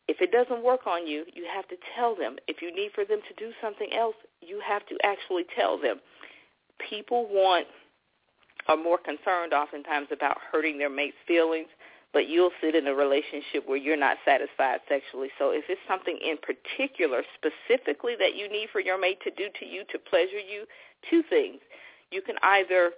If 0.06 0.20
it 0.20 0.32
doesn't 0.32 0.62
work 0.62 0.86
on 0.86 1.06
you, 1.06 1.24
you 1.32 1.46
have 1.52 1.66
to 1.68 1.76
tell 1.96 2.14
them. 2.14 2.36
If 2.46 2.60
you 2.60 2.74
need 2.74 2.90
for 2.94 3.04
them 3.04 3.20
to 3.26 3.34
do 3.42 3.52
something 3.62 3.88
else, 3.92 4.16
you 4.42 4.60
have 4.66 4.84
to 4.86 4.98
actually 5.02 5.44
tell 5.56 5.78
them. 5.80 6.00
People 6.90 7.26
want 7.30 7.66
are 8.68 8.76
more 8.76 8.98
concerned 8.98 9.52
oftentimes 9.52 10.08
about 10.10 10.38
hurting 10.50 10.78
their 10.78 10.90
mate's 10.90 11.16
feelings 11.26 11.68
but 12.14 12.28
you'll 12.28 12.52
sit 12.62 12.74
in 12.74 12.86
a 12.86 12.94
relationship 12.94 13.66
where 13.66 13.76
you're 13.76 13.98
not 13.98 14.16
satisfied 14.24 14.80
sexually. 14.88 15.28
So 15.38 15.50
if 15.50 15.64
it's 15.68 15.80
something 15.86 16.16
in 16.22 16.36
particular, 16.38 17.22
specifically 17.34 18.14
that 18.18 18.36
you 18.36 18.48
need 18.48 18.68
for 18.72 18.80
your 18.80 18.98
mate 18.98 19.18
to 19.24 19.30
do 19.30 19.48
to 19.58 19.66
you 19.66 19.82
to 19.90 19.98
pleasure 19.98 20.40
you, 20.40 20.64
two 21.10 21.22
things. 21.28 21.58
You 22.10 22.22
can 22.22 22.36
either 22.42 22.92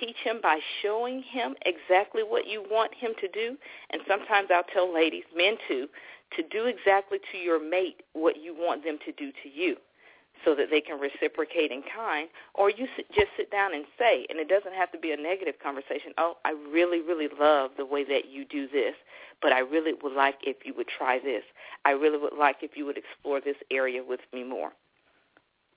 teach 0.00 0.16
him 0.24 0.38
by 0.40 0.60
showing 0.80 1.22
him 1.22 1.54
exactly 1.66 2.22
what 2.22 2.46
you 2.46 2.64
want 2.70 2.94
him 2.94 3.12
to 3.20 3.28
do, 3.28 3.56
and 3.90 4.00
sometimes 4.08 4.48
I'll 4.54 4.64
tell 4.72 4.92
ladies, 4.92 5.24
men 5.36 5.56
too, 5.68 5.88
to 6.36 6.42
do 6.48 6.66
exactly 6.66 7.18
to 7.32 7.38
your 7.38 7.62
mate 7.62 8.02
what 8.12 8.40
you 8.40 8.54
want 8.54 8.84
them 8.84 8.98
to 9.04 9.12
do 9.12 9.30
to 9.42 9.48
you. 9.48 9.76
So 10.44 10.54
that 10.54 10.70
they 10.70 10.80
can 10.80 11.00
reciprocate 11.00 11.70
in 11.70 11.82
kind, 11.82 12.28
or 12.54 12.70
you 12.70 12.86
just 13.14 13.28
sit 13.36 13.50
down 13.50 13.74
and 13.74 13.84
say, 13.98 14.26
and 14.28 14.38
it 14.38 14.48
doesn't 14.48 14.74
have 14.74 14.92
to 14.92 14.98
be 14.98 15.12
a 15.12 15.16
negative 15.16 15.54
conversation. 15.62 16.12
Oh, 16.18 16.36
I 16.44 16.54
really, 16.72 17.00
really 17.00 17.28
love 17.38 17.72
the 17.76 17.86
way 17.86 18.04
that 18.04 18.30
you 18.30 18.44
do 18.44 18.68
this, 18.68 18.94
but 19.40 19.52
I 19.52 19.60
really 19.60 19.92
would 20.02 20.12
like 20.12 20.36
if 20.42 20.58
you 20.64 20.74
would 20.74 20.88
try 20.88 21.18
this. 21.18 21.42
I 21.84 21.90
really 21.90 22.18
would 22.18 22.36
like 22.38 22.56
if 22.62 22.76
you 22.76 22.86
would 22.86 22.98
explore 22.98 23.40
this 23.40 23.56
area 23.70 24.02
with 24.06 24.20
me 24.32 24.44
more. 24.44 24.72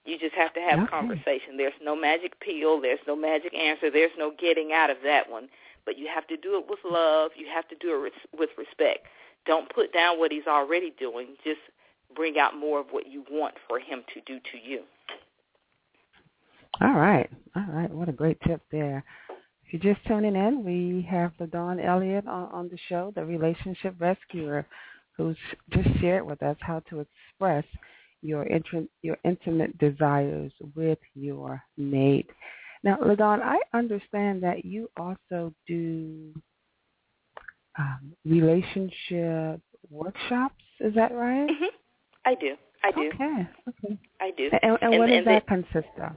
You 0.05 0.17
just 0.17 0.35
have 0.35 0.53
to 0.53 0.61
have 0.61 0.79
okay. 0.79 0.89
conversation. 0.89 1.57
There's 1.57 1.73
no 1.83 1.93
magic 1.93 2.39
pill. 2.39 2.79
There's 2.79 2.99
no 3.05 3.15
magic 3.15 3.53
answer. 3.53 3.91
There's 3.91 4.15
no 4.17 4.31
getting 4.39 4.71
out 4.71 4.89
of 4.89 4.97
that 5.03 5.29
one. 5.29 5.49
But 5.85 5.97
you 5.97 6.07
have 6.13 6.25
to 6.27 6.37
do 6.37 6.57
it 6.57 6.65
with 6.69 6.79
love. 6.89 7.31
You 7.35 7.47
have 7.53 7.67
to 7.67 7.75
do 7.75 8.05
it 8.05 8.13
with 8.37 8.49
respect. 8.57 9.07
Don't 9.45 9.69
put 9.73 9.91
down 9.91 10.17
what 10.17 10.31
he's 10.31 10.47
already 10.47 10.93
doing. 10.97 11.35
Just 11.43 11.59
bring 12.15 12.37
out 12.37 12.55
more 12.55 12.79
of 12.79 12.87
what 12.91 13.07
you 13.07 13.23
want 13.29 13.55
for 13.67 13.79
him 13.79 14.03
to 14.13 14.21
do 14.21 14.39
to 14.51 14.57
you. 14.57 14.83
All 16.81 16.93
right. 16.93 17.29
All 17.55 17.65
right. 17.69 17.89
What 17.89 18.09
a 18.09 18.13
great 18.13 18.37
tip 18.41 18.61
there. 18.71 19.03
If 19.65 19.83
you're 19.83 19.93
just 19.93 20.05
tuning 20.05 20.35
in, 20.35 20.63
we 20.63 21.05
have 21.09 21.31
LaDawn 21.39 21.83
Elliott 21.83 22.27
on, 22.27 22.49
on 22.51 22.69
the 22.69 22.77
show, 22.87 23.11
the 23.15 23.25
relationship 23.25 23.95
rescuer, 23.99 24.65
who's 25.17 25.37
just 25.71 25.89
shared 25.99 26.25
with 26.25 26.41
us 26.43 26.55
how 26.61 26.79
to 26.89 26.99
express 26.99 27.65
your 28.21 28.43
int- 28.43 28.89
your 29.01 29.17
intimate 29.25 29.77
desires 29.77 30.51
with 30.75 30.99
your 31.15 31.61
mate. 31.77 32.29
Now, 32.83 32.97
LaDawn, 32.97 33.41
I 33.41 33.57
understand 33.73 34.41
that 34.43 34.63
you 34.63 34.89
also 34.97 35.53
do 35.67 36.33
um, 37.77 38.13
relationship 38.25 39.61
workshops. 39.89 40.63
Is 40.79 40.93
that 40.95 41.13
right? 41.13 41.49
Mm-hmm. 41.49 41.76
I 42.27 42.35
do. 42.35 42.55
I 42.83 42.91
do. 42.91 43.09
Okay. 43.13 43.47
Okay. 43.69 43.97
I 44.19 44.31
do. 44.37 44.49
And, 44.61 44.77
and, 44.81 44.99
what 44.99 45.09
and, 45.09 45.09
does 45.09 45.17
and 45.19 45.27
that 45.27 45.43
they, 45.47 45.55
consist 45.55 45.93
of? 46.03 46.11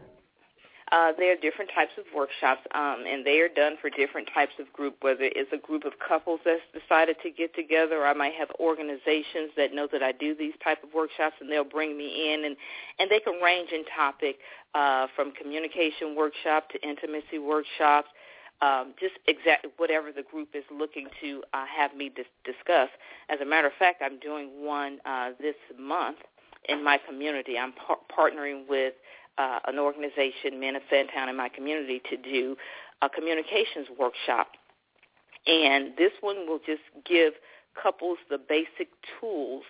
Uh, 0.91 1.13
there 1.17 1.33
are 1.33 1.37
different 1.37 1.71
types 1.73 1.93
of 1.99 2.05
workshops, 2.15 2.63
um, 2.75 3.05
and 3.07 3.25
they 3.25 3.39
are 3.39 3.49
done 3.49 3.77
for 3.81 3.91
different 3.91 4.29
types 4.35 4.53
of 4.59 4.67
group. 4.73 4.97
Whether 5.03 5.31
it's 5.37 5.53
a 5.53 5.57
group 5.57 5.85
of 5.85 5.93
couples 6.07 6.41
that's 6.45 6.61
decided 6.75 7.17
to 7.23 7.31
get 7.31 7.55
together, 7.55 8.03
or 8.03 8.07
I 8.07 8.15
might 8.15 8.35
have 8.35 8.49
organizations 8.59 9.55
that 9.57 9.73
know 9.73 9.87
that 9.93 10.03
I 10.03 10.11
do 10.11 10.35
these 10.35 10.55
type 10.65 10.83
of 10.83 10.91
workshops, 10.93 11.37
and 11.41 11.49
they'll 11.49 11.63
bring 11.63 11.97
me 11.97 12.35
in, 12.35 12.45
and 12.45 12.57
and 12.99 13.09
they 13.09 13.21
can 13.21 13.41
range 13.41 13.71
in 13.71 13.85
topic 13.97 14.39
uh, 14.75 15.07
from 15.15 15.31
communication 15.31 16.17
workshop 16.17 16.69
to 16.71 16.83
intimacy 16.83 17.39
workshops, 17.39 18.09
um, 18.63 18.95
just 19.01 19.15
exactly 19.27 19.71
whatever 19.77 20.13
the 20.13 20.23
group 20.23 20.51
is 20.55 20.65
looking 20.71 21.07
to 21.21 21.43
uh, 21.55 21.65
have 21.67 21.95
me 21.97 22.11
dis- 22.15 22.27
discuss. 22.45 22.89
As 23.29 23.41
a 23.41 23.45
matter 23.45 23.67
of 23.69 23.73
fact, 23.79 24.03
I'm 24.05 24.19
doing 24.19 24.51
one 24.65 24.99
uh, 25.05 25.31
this 25.41 25.55
month 25.79 26.19
in 26.69 26.85
my 26.85 26.99
community. 26.99 27.59
I'm 27.59 27.73
par- 27.73 27.99
partnering 28.17 28.69
with 28.69 28.95
uh, 29.39 29.61
an 29.67 29.79
organization, 29.79 30.61
Men 30.61 30.77
of 30.77 30.83
Fantown, 30.93 31.29
in 31.29 31.37
my 31.37 31.49
community 31.49 32.03
to 32.11 32.17
do 32.17 32.57
a 33.03 33.09
communications 33.09 33.89
workshop. 33.99 34.49
And 35.47 35.97
this 35.97 36.13
one 36.21 36.47
will 36.47 36.61
just 36.67 36.83
give 37.09 37.33
couples 37.81 38.19
the 38.29 38.37
basic 38.37 38.89
tools 39.19 39.65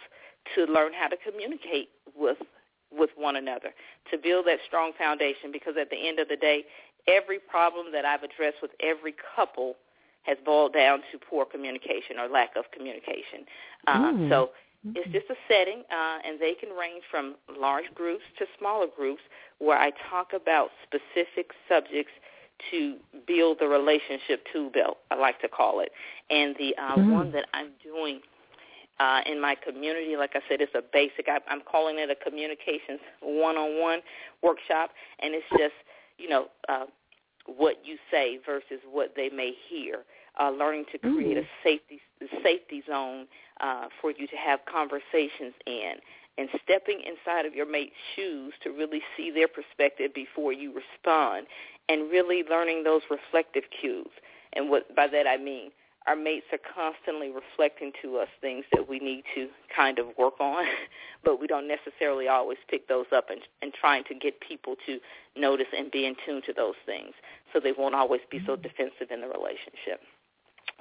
to 0.56 0.64
learn 0.64 0.92
how 0.92 1.08
to 1.08 1.16
communicate 1.16 1.90
with 2.16 2.38
with 2.92 3.10
one 3.16 3.36
another, 3.36 3.70
to 4.10 4.18
build 4.18 4.46
that 4.46 4.58
strong 4.66 4.90
foundation 4.98 5.52
because 5.52 5.74
at 5.80 5.90
the 5.90 6.08
end 6.08 6.18
of 6.18 6.28
the 6.28 6.36
day, 6.36 6.64
every 7.06 7.38
problem 7.38 7.92
that 7.92 8.04
I've 8.04 8.22
addressed 8.22 8.58
with 8.62 8.72
every 8.80 9.14
couple 9.36 9.76
has 10.22 10.36
boiled 10.44 10.74
down 10.74 11.00
to 11.12 11.18
poor 11.18 11.44
communication 11.44 12.18
or 12.18 12.28
lack 12.28 12.56
of 12.56 12.64
communication. 12.72 13.46
Uh, 13.86 14.12
mm. 14.12 14.28
So 14.28 14.50
it's 14.84 15.10
just 15.12 15.26
a 15.28 15.34
setting, 15.48 15.82
uh, 15.90 16.18
and 16.24 16.40
they 16.40 16.54
can 16.54 16.70
range 16.70 17.04
from 17.10 17.36
large 17.58 17.84
groups 17.94 18.24
to 18.38 18.46
smaller 18.58 18.86
groups 18.94 19.20
where 19.58 19.78
I 19.78 19.92
talk 20.08 20.32
about 20.34 20.70
specific 20.82 21.50
subjects 21.68 22.12
to 22.70 22.96
build 23.26 23.58
the 23.60 23.66
relationship 23.66 24.44
tool 24.52 24.70
belt, 24.70 24.98
I 25.10 25.16
like 25.16 25.40
to 25.40 25.48
call 25.48 25.80
it. 25.80 25.92
And 26.30 26.54
the 26.58 26.74
uh, 26.76 26.96
mm-hmm. 26.96 27.10
one 27.10 27.32
that 27.32 27.46
I'm 27.54 27.70
doing 27.82 28.20
uh, 28.98 29.20
in 29.26 29.40
my 29.40 29.54
community, 29.54 30.16
like 30.16 30.32
I 30.34 30.40
said, 30.48 30.60
it's 30.60 30.74
a 30.74 30.82
basic. 30.92 31.28
I, 31.28 31.40
I'm 31.48 31.62
calling 31.62 31.98
it 31.98 32.10
a 32.10 32.14
communications 32.14 33.00
one-on-one 33.22 34.00
workshop, 34.42 34.90
and 35.20 35.34
it's 35.34 35.46
just 35.52 35.76
you 36.20 36.28
know 36.28 36.46
uh, 36.68 36.86
what 37.46 37.76
you 37.84 37.96
say 38.10 38.38
versus 38.44 38.80
what 38.90 39.14
they 39.16 39.28
may 39.30 39.52
hear. 39.68 40.04
Uh, 40.40 40.50
learning 40.50 40.84
to 40.92 40.96
create 40.96 41.36
mm-hmm. 41.36 41.38
a 41.40 41.64
safety 41.64 42.00
safety 42.42 42.82
zone 42.86 43.26
uh, 43.60 43.86
for 44.00 44.12
you 44.12 44.26
to 44.26 44.36
have 44.36 44.60
conversations 44.64 45.54
in 45.66 45.94
and 46.38 46.48
stepping 46.64 47.00
inside 47.00 47.44
of 47.44 47.54
your 47.54 47.70
mate's 47.70 47.96
shoes 48.14 48.54
to 48.62 48.70
really 48.70 49.02
see 49.16 49.30
their 49.30 49.48
perspective 49.48 50.14
before 50.14 50.52
you 50.52 50.72
respond 50.72 51.46
and 51.88 52.10
really 52.10 52.44
learning 52.48 52.84
those 52.84 53.02
reflective 53.10 53.64
cues. 53.80 54.08
And 54.54 54.70
what 54.70 54.94
by 54.94 55.08
that 55.08 55.26
I 55.26 55.36
mean 55.36 55.70
our 56.06 56.16
mates 56.16 56.46
are 56.52 56.58
constantly 56.74 57.30
reflecting 57.30 57.92
to 58.02 58.16
us 58.18 58.28
things 58.40 58.64
that 58.72 58.88
we 58.88 58.98
need 58.98 59.22
to 59.34 59.48
kind 59.74 59.98
of 59.98 60.06
work 60.18 60.40
on, 60.40 60.64
but 61.24 61.40
we 61.40 61.46
don't 61.46 61.68
necessarily 61.68 62.28
always 62.28 62.58
pick 62.68 62.88
those 62.88 63.06
up 63.14 63.28
and, 63.30 63.40
and 63.62 63.72
trying 63.74 64.04
to 64.04 64.14
get 64.14 64.40
people 64.40 64.76
to 64.86 64.98
notice 65.36 65.66
and 65.76 65.90
be 65.90 66.06
in 66.06 66.14
tune 66.26 66.40
to 66.46 66.52
those 66.52 66.76
things 66.86 67.12
so 67.52 67.60
they 67.60 67.72
won't 67.76 67.94
always 67.94 68.20
be 68.30 68.40
so 68.46 68.56
defensive 68.56 69.10
in 69.10 69.20
the 69.20 69.28
relationship. 69.28 70.00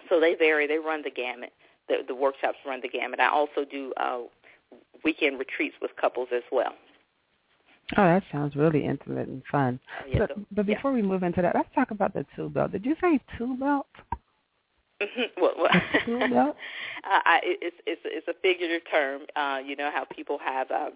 So 0.07 0.19
they 0.19 0.35
vary. 0.35 0.67
They 0.67 0.77
run 0.77 1.01
the 1.03 1.11
gamut. 1.11 1.51
The, 1.89 1.97
the 2.07 2.15
workshops 2.15 2.57
run 2.65 2.79
the 2.81 2.89
gamut. 2.89 3.19
I 3.19 3.29
also 3.29 3.65
do 3.69 3.91
uh, 3.97 4.19
weekend 5.03 5.39
retreats 5.39 5.75
with 5.81 5.91
couples 5.99 6.29
as 6.33 6.43
well. 6.51 6.73
Oh, 7.97 8.03
that 8.03 8.23
sounds 8.31 8.55
really 8.55 8.85
intimate 8.85 9.27
and 9.27 9.41
fun. 9.51 9.79
Oh, 10.01 10.05
yeah, 10.07 10.27
so, 10.27 10.41
but 10.51 10.67
before 10.67 10.91
yeah. 10.91 10.97
we 10.97 11.01
move 11.01 11.23
into 11.23 11.41
that, 11.41 11.55
let's 11.55 11.69
talk 11.73 11.89
about 11.89 12.13
the 12.13 12.23
tool 12.35 12.49
belt. 12.49 12.71
Did 12.71 12.85
you 12.85 12.95
say 13.01 13.19
tool 13.37 13.57
belt? 13.57 13.87
Mm-hmm. 15.09 15.41
What? 15.41 15.55
belt? 16.31 16.57
uh, 17.05 17.19
I, 17.25 17.39
it's 17.43 17.77
it's 17.87 18.01
it's 18.03 18.27
a 18.27 18.33
figurative 18.41 18.81
term. 18.91 19.21
Uh, 19.35 19.59
you 19.65 19.75
know 19.75 19.89
how 19.93 20.03
people 20.03 20.37
have 20.43 20.69
uh, 20.71 20.89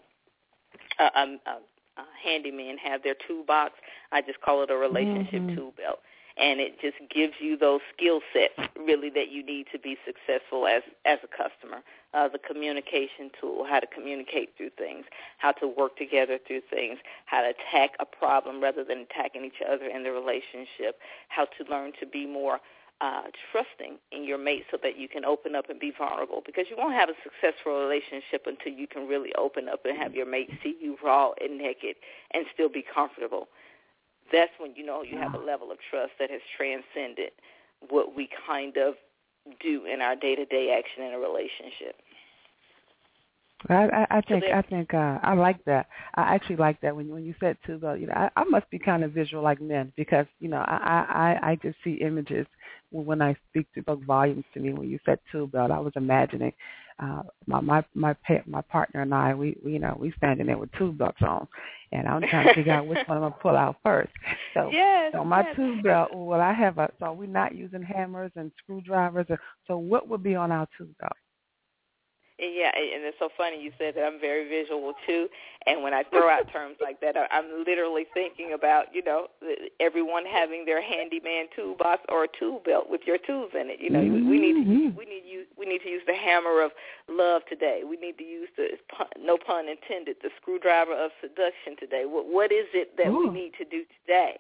a, 1.00 1.04
a, 1.04 1.24
a, 1.24 2.02
a 2.02 2.06
handyman 2.22 2.78
have 2.80 3.04
their 3.04 3.16
toolbox. 3.28 3.74
I 4.12 4.22
just 4.22 4.42
call 4.42 4.62
it 4.64 4.70
a 4.70 4.76
relationship 4.76 5.42
mm-hmm. 5.42 5.56
tool 5.56 5.74
belt 5.78 6.00
and 6.38 6.60
it 6.60 6.80
just 6.82 6.98
gives 7.14 7.34
you 7.40 7.58
those 7.58 7.82
skill 7.96 8.22
sets 8.34 8.70
really 8.78 9.10
that 9.10 9.32
you 9.32 9.46
need 9.46 9.68
to 9.72 9.78
be 9.78 9.98
successful 10.06 10.68
as 10.68 10.82
as 11.06 11.20
a 11.24 11.28
customer. 11.28 11.84
Uh, 12.14 12.28
the 12.28 12.40
communication 12.40 13.30
tool, 13.40 13.66
how 13.68 13.80
to 13.80 13.88
communicate 13.88 14.50
through 14.56 14.70
things, 14.78 15.06
how 15.38 15.52
to 15.52 15.68
work 15.68 15.98
together 15.98 16.38
through 16.46 16.62
things, 16.70 17.00
how 17.26 17.42
to 17.42 17.50
attack 17.50 17.92
a 18.00 18.06
problem 18.06 18.62
rather 18.62 18.84
than 18.84 19.00
attacking 19.10 19.44
each 19.44 19.62
other 19.68 19.86
in 19.86 20.04
the 20.04 20.12
relationship, 20.12 21.00
how 21.30 21.46
to 21.46 21.70
learn 21.70 21.92
to 22.00 22.06
be 22.06 22.28
more 22.28 22.60
uh, 23.04 23.24
trusting 23.52 24.00
in 24.14 24.24
your 24.24 24.38
mate 24.38 24.64
so 24.72 24.78
that 24.82 24.98
you 24.98 25.10
can 25.10 25.26
open 25.26 25.56
up 25.56 25.70
and 25.70 25.78
be 25.78 25.92
vulnerable 25.92 26.42
because 26.46 26.66
you 26.70 26.78
won't 26.80 26.94
have 26.96 27.10
a 27.10 27.18
successful 27.20 27.76
relationship 27.76 28.48
until 28.48 28.72
you 28.72 28.88
can 28.88 29.08
really 29.08 29.36
open 29.38 29.68
up 29.68 29.82
and 29.84 29.98
have 29.98 30.16
your 30.16 30.26
mate 30.26 30.50
see 30.64 30.78
you 30.80 30.96
raw 31.04 31.32
and 31.44 31.58
naked 31.58 31.96
and 32.32 32.46
still 32.54 32.70
be 32.70 32.82
comfortable 32.82 33.50
that's 34.32 34.54
when 34.58 34.74
you 34.76 34.86
know 34.86 35.04
you 35.04 35.18
have 35.18 35.34
a 35.34 35.44
level 35.44 35.70
of 35.70 35.78
trust 35.90 36.14
that 36.18 36.32
has 36.32 36.40
transcended 36.56 37.32
what 37.90 38.16
we 38.16 38.30
kind 38.48 38.78
of 38.78 38.96
do 39.60 39.86
in 39.86 40.02
our 40.02 40.16
day-to-day 40.16 40.72
action 40.72 41.04
in 41.04 41.14
a 41.14 41.20
relationship. 41.20 42.00
I, 43.70 43.74
I, 43.86 44.18
I 44.18 44.22
think 44.22 44.44
I 44.44 44.62
think 44.62 44.94
uh, 44.94 45.20
I 45.24 45.34
like 45.34 45.64
that. 45.66 45.88
I 46.16 46.36
actually 46.36 46.58
like 46.58 46.80
that 46.82 46.96
when 46.96 47.08
when 47.10 47.24
you 47.24 47.34
said 47.40 47.58
too. 47.66 47.78
Though 47.82 47.94
you 47.94 48.08
know, 48.08 48.14
I, 48.14 48.30
I 48.36 48.44
must 48.46 48.70
be 48.70 48.80
kind 48.80 49.04
of 49.04 49.12
visual 49.12 49.44
like 49.44 49.62
men 49.62 49.94
because 49.96 50.26
you 50.40 50.50
know 50.50 50.64
I 50.68 51.38
I 51.42 51.52
I 51.52 51.56
just 51.62 51.78
see 51.84 51.94
images 52.02 52.46
when 52.92 53.22
I 53.22 53.36
speak 53.50 53.68
to 53.74 53.82
book 53.82 54.04
volumes 54.06 54.46
to 54.54 54.60
me. 54.60 54.74
When 54.74 54.90
you 54.90 55.00
said 55.06 55.20
tool 55.32 55.48
belt, 55.48 55.72
I 55.72 55.80
was 55.80 55.94
imagining 55.96 56.54
uh, 57.00 57.24
my 57.48 57.62
my 57.62 57.84
my 57.94 58.14
pet, 58.26 58.48
my 58.48 58.62
partner 58.62 59.02
and 59.02 59.14
I. 59.14 59.34
We, 59.34 59.58
we 59.64 59.74
you 59.74 59.80
know 59.80 59.98
we 60.00 60.14
standing 60.18 60.48
there 60.48 60.58
with 60.58 60.72
tool 60.74 60.92
belts 60.92 61.22
on, 61.22 61.48
and 61.92 62.08
I'm 62.08 62.22
trying 62.22 62.48
to 62.48 62.54
figure 62.54 62.74
out 62.74 62.88
which 62.88 63.00
one 63.06 63.18
I'm 63.18 63.24
gonna 63.24 63.36
pull 63.42 63.56
out 63.56 63.78
first. 63.84 64.12
So, 64.54 64.70
yes, 64.74 65.12
so 65.14 65.24
my 65.24 65.42
yes. 65.42 65.56
tool 65.56 65.82
belt. 65.82 66.10
Well, 66.14 66.42
I 66.42 66.54
have 66.54 66.78
a. 66.78 66.90
So 67.00 67.14
we're 67.14 67.28
not 67.28 67.56
using 67.56 67.82
hammers 67.82 68.32
and 68.36 68.52
screwdrivers. 68.62 69.26
Or, 69.30 69.40
so 69.68 69.78
what 69.78 70.08
would 70.10 70.24
be 70.24 70.36
on 70.36 70.52
our 70.52 70.68
tool 70.78 70.88
belt? 71.00 71.14
Yeah, 72.44 72.72
and 72.76 73.04
it's 73.06 73.18
so 73.20 73.30
funny 73.38 73.62
you 73.62 73.72
said 73.78 73.96
that 73.96 74.04
I'm 74.04 74.20
very 74.20 74.48
visual 74.50 74.94
too. 75.08 75.28
And 75.66 75.82
when 75.82 75.94
I 75.94 76.04
throw 76.04 76.30
out 76.30 76.50
terms 76.54 76.78
like 76.82 77.00
that, 77.02 77.16
I'm 77.32 77.64
literally 77.66 78.06
thinking 78.14 78.54
about 78.54 78.94
you 78.94 79.04
know 79.04 79.28
everyone 79.80 80.26
having 80.26 80.66
their 80.66 80.82
handyman 80.82 81.46
toolbox 81.56 82.04
or 82.10 82.26
a 82.26 82.28
tool 82.40 82.62
belt 82.66 82.90
with 82.90 83.02
your 83.06 83.18
tools 83.18 83.52
in 83.54 83.70
it. 83.70 83.80
You 83.80 83.90
know, 83.90 84.00
mm-hmm. 84.00 84.30
we 84.30 84.40
need 84.40 84.66
to, 84.66 84.98
we 84.98 85.06
need 85.06 85.24
use 85.26 85.48
we 85.58 85.66
need 85.66 85.80
to 85.84 85.90
use 85.90 86.04
the 86.06 86.16
hammer 86.16 86.62
of 86.62 86.72
love 87.08 87.44
today. 87.48 87.82
We 87.88 87.98
need 87.98 88.18
to 88.18 88.24
use 88.24 88.50
the 88.58 88.78
no 89.20 89.38
pun 89.38 89.68
intended 89.70 90.18
the 90.22 90.30
screwdriver 90.42 90.94
of 90.94 91.12
seduction 91.22 91.78
today. 91.80 92.04
What 92.06 92.28
what 92.28 92.52
is 92.52 92.68
it 92.74 92.98
that 92.98 93.08
Ooh. 93.08 93.28
we 93.28 93.34
need 93.34 93.54
to 93.58 93.66
do 93.66 93.84
today 94.02 94.38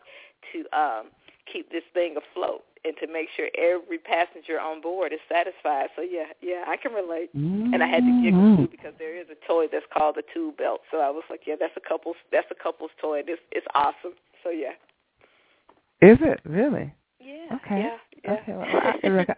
to 0.52 0.60
um 0.78 1.08
keep 1.52 1.72
this 1.72 1.84
thing 1.94 2.16
afloat? 2.18 2.63
And 2.86 2.96
to 2.98 3.08
make 3.08 3.28
sure 3.36 3.48
every 3.58 3.98
passenger 3.98 4.60
on 4.60 4.82
board 4.82 5.13
is 5.13 5.19
satisfied. 5.30 5.89
So 5.96 6.02
yeah, 6.02 6.32
yeah, 6.41 6.65
I 6.67 6.78
can 6.78 6.93
relate. 6.93 7.36
Mm-hmm. 7.36 7.74
And 7.74 7.84
I 7.84 7.88
had 7.88 8.04
to 8.04 8.22
giggle 8.22 8.58
too 8.58 8.67
because 8.69 8.93
there 9.00 9.19
is 9.19 9.28
a 9.32 9.48
toy 9.48 9.67
that's 9.72 9.86
called 9.96 10.15
the 10.15 10.24
tube 10.34 10.58
belt. 10.58 10.82
So 10.91 11.00
I 11.00 11.10
was 11.10 11.24
like, 11.30 11.41
yeah, 11.48 11.56
that's 11.60 11.76
a 11.78 11.82
couple's 11.88 12.17
that's 12.32 12.48
a 12.52 12.56
couple's 12.62 12.91
toy. 13.02 13.22
It's 13.26 13.41
it's 13.52 13.67
awesome. 13.74 14.13
So 14.43 14.50
yeah. 14.50 14.76
Is 16.02 16.17
it 16.22 16.41
really? 16.46 16.93
Yeah. 17.19 17.56
Okay. 17.56 17.80
Yeah. 17.80 17.98
yeah. 18.24 18.34
Okay. 18.34 18.54
Well, 18.54 18.67
I, 18.67 19.36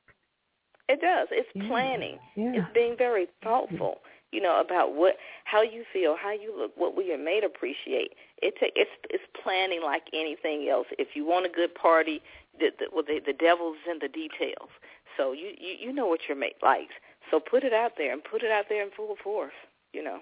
It 0.89 1.01
does. 1.01 1.29
It's 1.31 1.49
planning. 1.69 2.19
Yeah. 2.37 2.53
It's 2.57 2.75
being 2.75 2.97
very 2.99 3.27
thoughtful, 3.43 3.99
you 4.33 4.41
know, 4.41 4.61
about 4.61 4.95
what 4.95 5.17
how 5.45 5.63
you 5.63 5.85
feel, 5.93 6.17
how 6.21 6.33
you 6.33 6.55
look, 6.59 6.73
what 6.77 6.97
we 6.97 7.13
are 7.13 7.19
made 7.19 7.45
appreciate. 7.45 8.13
It's 8.41 8.57
a, 8.63 8.67
it's 8.75 8.91
it's 9.11 9.25
planning 9.43 9.83
like 9.83 10.03
anything 10.13 10.69
else. 10.71 10.87
If 10.99 11.09
you 11.15 11.25
want 11.25 11.47
a 11.47 11.51
good 11.51 11.75
party, 11.75 12.23
the 12.59 12.71
the, 12.79 12.87
well, 12.93 13.05
the 13.07 13.21
the 13.25 13.35
devil's 13.35 13.77
in 13.91 13.99
the 14.01 14.09
details. 14.09 14.71
So 15.17 15.33
you, 15.33 15.53
you 15.59 15.75
you 15.89 15.93
know 15.93 16.07
what 16.07 16.21
your 16.29 16.37
mate 16.37 16.57
likes. 16.63 16.95
So 17.31 17.39
put 17.39 17.63
it 17.63 17.73
out 17.73 17.93
there 17.99 18.13
and 18.13 18.23
put 18.25 18.43
it 18.43 18.51
out 18.51 18.65
there 18.69 18.83
in 18.83 18.91
full 18.97 19.17
force. 19.23 19.53
You 19.93 20.03
know, 20.03 20.19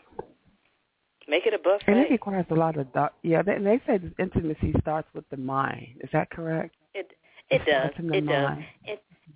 make 1.29 1.47
it 1.47 1.55
a 1.55 1.59
buffet. 1.59 1.85
And 1.87 1.99
it 2.01 2.11
requires 2.11 2.47
a 2.51 2.55
lot 2.55 2.77
of 2.77 2.91
thought. 2.91 3.15
Yeah, 3.23 3.43
they, 3.43 3.59
they 3.59 3.81
say 3.87 4.01
intimacy 4.19 4.75
starts 4.81 5.09
with 5.15 5.29
the 5.31 5.37
mind. 5.37 6.01
Is 6.01 6.11
that 6.13 6.31
correct? 6.31 6.75
It 6.95 7.13
it 7.51 7.59
does. 7.59 7.67
starts 7.67 7.99
in 8.01 8.09
the 8.09 8.17
It 8.17 8.27
does. 8.27 8.49
mind. 8.49 8.65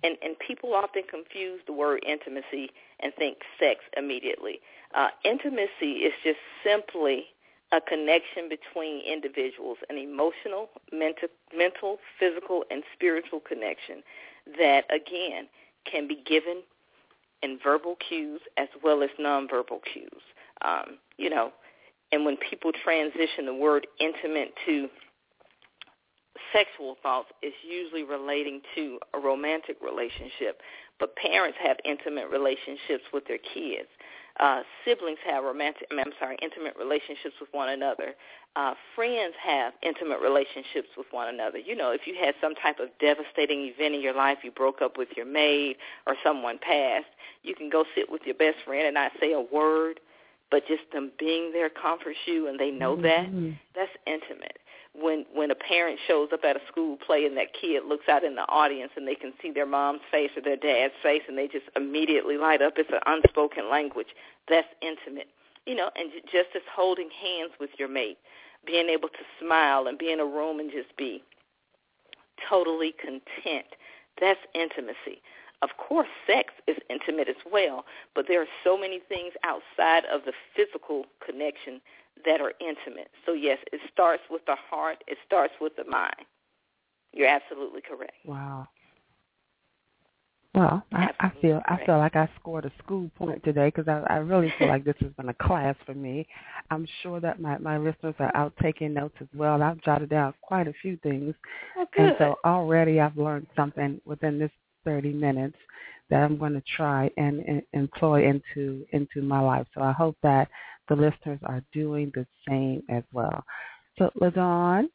And, 0.05 0.17
and 0.21 0.35
people 0.37 0.75
often 0.75 1.03
confuse 1.09 1.61
the 1.65 1.73
word 1.73 2.03
intimacy 2.07 2.69
and 2.99 3.11
think 3.17 3.37
sex 3.59 3.79
immediately. 3.97 4.59
Uh, 4.93 5.07
intimacy 5.23 6.03
is 6.05 6.13
just 6.23 6.37
simply 6.63 7.25
a 7.71 7.81
connection 7.81 8.47
between 8.47 9.01
individuals, 9.01 9.77
an 9.89 9.97
emotional, 9.97 10.69
mental, 10.91 11.29
mental, 11.57 11.97
physical, 12.19 12.63
and 12.69 12.83
spiritual 12.93 13.39
connection 13.39 14.03
that 14.59 14.83
again 14.93 15.47
can 15.91 16.07
be 16.07 16.21
given 16.25 16.61
in 17.41 17.59
verbal 17.63 17.95
cues 18.07 18.41
as 18.57 18.67
well 18.83 19.01
as 19.01 19.09
nonverbal 19.19 19.79
cues. 19.91 20.21
Um, 20.63 20.97
you 21.17 21.29
know, 21.29 21.51
and 22.11 22.25
when 22.25 22.37
people 22.37 22.71
transition 22.71 23.45
the 23.45 23.53
word 23.53 23.87
intimate 23.99 24.53
to 24.65 24.87
sexual 26.53 26.97
thoughts 27.01 27.29
is 27.41 27.53
usually 27.67 28.03
relating 28.03 28.61
to 28.75 28.99
a 29.13 29.19
romantic 29.19 29.77
relationship, 29.81 30.61
but 30.99 31.15
parents 31.15 31.57
have 31.61 31.77
intimate 31.85 32.29
relationships 32.29 33.03
with 33.13 33.25
their 33.27 33.37
kids. 33.37 33.87
Uh, 34.39 34.63
siblings 34.83 35.19
have 35.25 35.43
romantic, 35.45 35.87
I'm 35.91 36.11
sorry, 36.19 36.37
intimate 36.41 36.75
relationships 36.77 37.35
with 37.39 37.49
one 37.53 37.69
another. 37.69 38.15
Uh, 38.57 38.73
friends 38.93 39.33
have 39.41 39.73
intimate 39.81 40.19
relationships 40.19 40.89
with 40.97 41.07
one 41.11 41.33
another. 41.33 41.57
You 41.57 41.75
know, 41.75 41.91
if 41.91 42.01
you 42.05 42.15
had 42.19 42.35
some 42.41 42.53
type 42.55 42.79
of 42.79 42.89
devastating 42.99 43.61
event 43.61 43.95
in 43.95 44.01
your 44.01 44.13
life, 44.13 44.39
you 44.43 44.51
broke 44.51 44.81
up 44.81 44.97
with 44.97 45.09
your 45.15 45.25
maid 45.25 45.77
or 46.05 46.15
someone 46.21 46.59
passed, 46.59 47.07
you 47.43 47.55
can 47.55 47.69
go 47.69 47.85
sit 47.95 48.11
with 48.11 48.23
your 48.25 48.35
best 48.35 48.57
friend 48.65 48.85
and 48.85 48.93
not 48.93 49.13
say 49.21 49.31
a 49.31 49.39
word, 49.39 50.01
but 50.51 50.67
just 50.67 50.83
them 50.91 51.11
being 51.17 51.51
there 51.53 51.69
comforts 51.69 52.19
you 52.25 52.47
and 52.47 52.59
they 52.59 52.71
know 52.71 52.95
that. 52.97 53.27
Mhm. 53.27 53.57
That's 53.73 53.91
intimate 54.05 54.59
when 54.99 55.25
when 55.33 55.51
a 55.51 55.55
parent 55.55 55.99
shows 56.07 56.29
up 56.33 56.43
at 56.43 56.55
a 56.55 56.59
school 56.67 56.97
play 56.97 57.25
and 57.25 57.35
that 57.37 57.53
kid 57.53 57.83
looks 57.87 58.07
out 58.09 58.23
in 58.23 58.35
the 58.35 58.47
audience 58.49 58.91
and 58.95 59.07
they 59.07 59.15
can 59.15 59.33
see 59.41 59.51
their 59.51 59.65
mom's 59.65 60.01
face 60.11 60.31
or 60.35 60.41
their 60.41 60.57
dad's 60.57 60.93
face 61.03 61.21
and 61.27 61.37
they 61.37 61.47
just 61.47 61.65
immediately 61.75 62.37
light 62.37 62.61
up 62.61 62.73
it's 62.77 62.89
an 62.91 62.99
unspoken 63.05 63.69
language 63.69 64.07
that's 64.49 64.67
intimate 64.81 65.27
you 65.65 65.75
know 65.75 65.89
and 65.95 66.11
just 66.31 66.49
as 66.55 66.61
holding 66.73 67.09
hands 67.09 67.51
with 67.59 67.69
your 67.77 67.87
mate 67.87 68.17
being 68.65 68.89
able 68.89 69.09
to 69.09 69.23
smile 69.39 69.87
and 69.87 69.97
be 69.97 70.11
in 70.11 70.19
a 70.19 70.25
room 70.25 70.59
and 70.59 70.71
just 70.71 70.95
be 70.97 71.21
totally 72.49 72.93
content 72.99 73.67
that's 74.19 74.39
intimacy. 74.53 75.21
Of 75.61 75.71
course 75.77 76.07
sex 76.25 76.53
is 76.67 76.77
intimate 76.89 77.27
as 77.27 77.41
well 77.51 77.85
but 78.13 78.25
there 78.27 78.41
are 78.41 78.47
so 78.63 78.77
many 78.77 78.99
things 78.99 79.33
outside 79.43 80.03
of 80.05 80.21
the 80.25 80.33
physical 80.55 81.05
connection 81.25 81.81
that 82.25 82.41
are 82.41 82.53
intimate. 82.59 83.09
So 83.25 83.33
yes, 83.33 83.57
it 83.71 83.81
starts 83.91 84.23
with 84.29 84.41
the 84.45 84.55
heart. 84.69 85.03
It 85.07 85.17
starts 85.25 85.53
with 85.59 85.75
the 85.75 85.85
mind. 85.85 86.15
You're 87.13 87.27
absolutely 87.27 87.81
correct. 87.81 88.13
Wow. 88.25 88.67
Well, 90.55 90.85
I, 90.93 91.09
I 91.19 91.31
feel 91.41 91.61
I 91.65 91.85
feel 91.85 91.97
like 91.97 92.15
I 92.15 92.29
scored 92.39 92.63
a 92.63 92.71
school 92.81 93.11
point 93.17 93.43
today 93.43 93.67
because 93.67 93.89
I, 93.89 94.13
I 94.13 94.17
really 94.17 94.53
feel 94.57 94.69
like 94.69 94.85
this 94.85 94.95
has 95.01 95.11
been 95.11 95.27
a 95.27 95.33
class 95.33 95.75
for 95.85 95.93
me. 95.93 96.25
I'm 96.71 96.87
sure 97.03 97.19
that 97.19 97.41
my 97.41 97.57
my 97.57 97.77
listeners 97.77 98.15
are 98.19 98.31
out 98.35 98.53
taking 98.61 98.93
notes 98.93 99.15
as 99.19 99.27
well. 99.35 99.61
I've 99.61 99.81
jotted 99.81 100.09
down 100.09 100.33
quite 100.41 100.69
a 100.69 100.73
few 100.81 100.95
things, 101.03 101.35
Oh, 101.77 101.85
and 101.97 102.15
so 102.17 102.35
already 102.45 103.01
I've 103.01 103.17
learned 103.17 103.47
something 103.53 103.99
within 104.05 104.39
this 104.39 104.51
30 104.85 105.11
minutes 105.11 105.57
that 106.09 106.23
I'm 106.23 106.37
going 106.37 106.53
to 106.53 106.63
try 106.77 107.09
and, 107.17 107.39
and 107.41 107.61
employ 107.73 108.25
into 108.25 108.85
into 108.93 109.21
my 109.21 109.41
life. 109.41 109.67
So 109.73 109.81
I 109.81 109.91
hope 109.91 110.15
that 110.23 110.47
the 110.89 110.95
listeners 110.95 111.39
are 111.43 111.63
doing 111.73 112.11
the 112.13 112.25
same 112.47 112.83
as 112.89 113.03
well. 113.11 113.43
So, 113.97 114.11
LaDawn, 114.19 114.89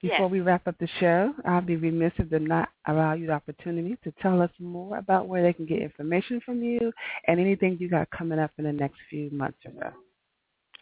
before 0.00 0.26
Yes. 0.26 0.30
we 0.30 0.40
wrap 0.40 0.66
up 0.68 0.76
the 0.78 0.86
show, 1.00 1.34
I'll 1.44 1.60
be 1.60 1.76
remiss 1.76 2.12
if 2.18 2.30
to 2.30 2.38
not 2.38 2.68
allow 2.86 3.14
you 3.14 3.26
the 3.26 3.32
opportunity 3.32 3.96
to 4.04 4.12
tell 4.22 4.40
us 4.40 4.50
more 4.60 4.96
about 4.98 5.26
where 5.26 5.42
they 5.42 5.52
can 5.52 5.66
get 5.66 5.80
information 5.82 6.40
from 6.40 6.62
you 6.62 6.92
and 7.26 7.40
anything 7.40 7.76
you 7.80 7.88
got 7.88 8.08
coming 8.10 8.38
up 8.38 8.52
in 8.58 8.64
the 8.64 8.72
next 8.72 8.98
few 9.10 9.28
months 9.30 9.58
or 9.64 9.72
so. 9.80 10.07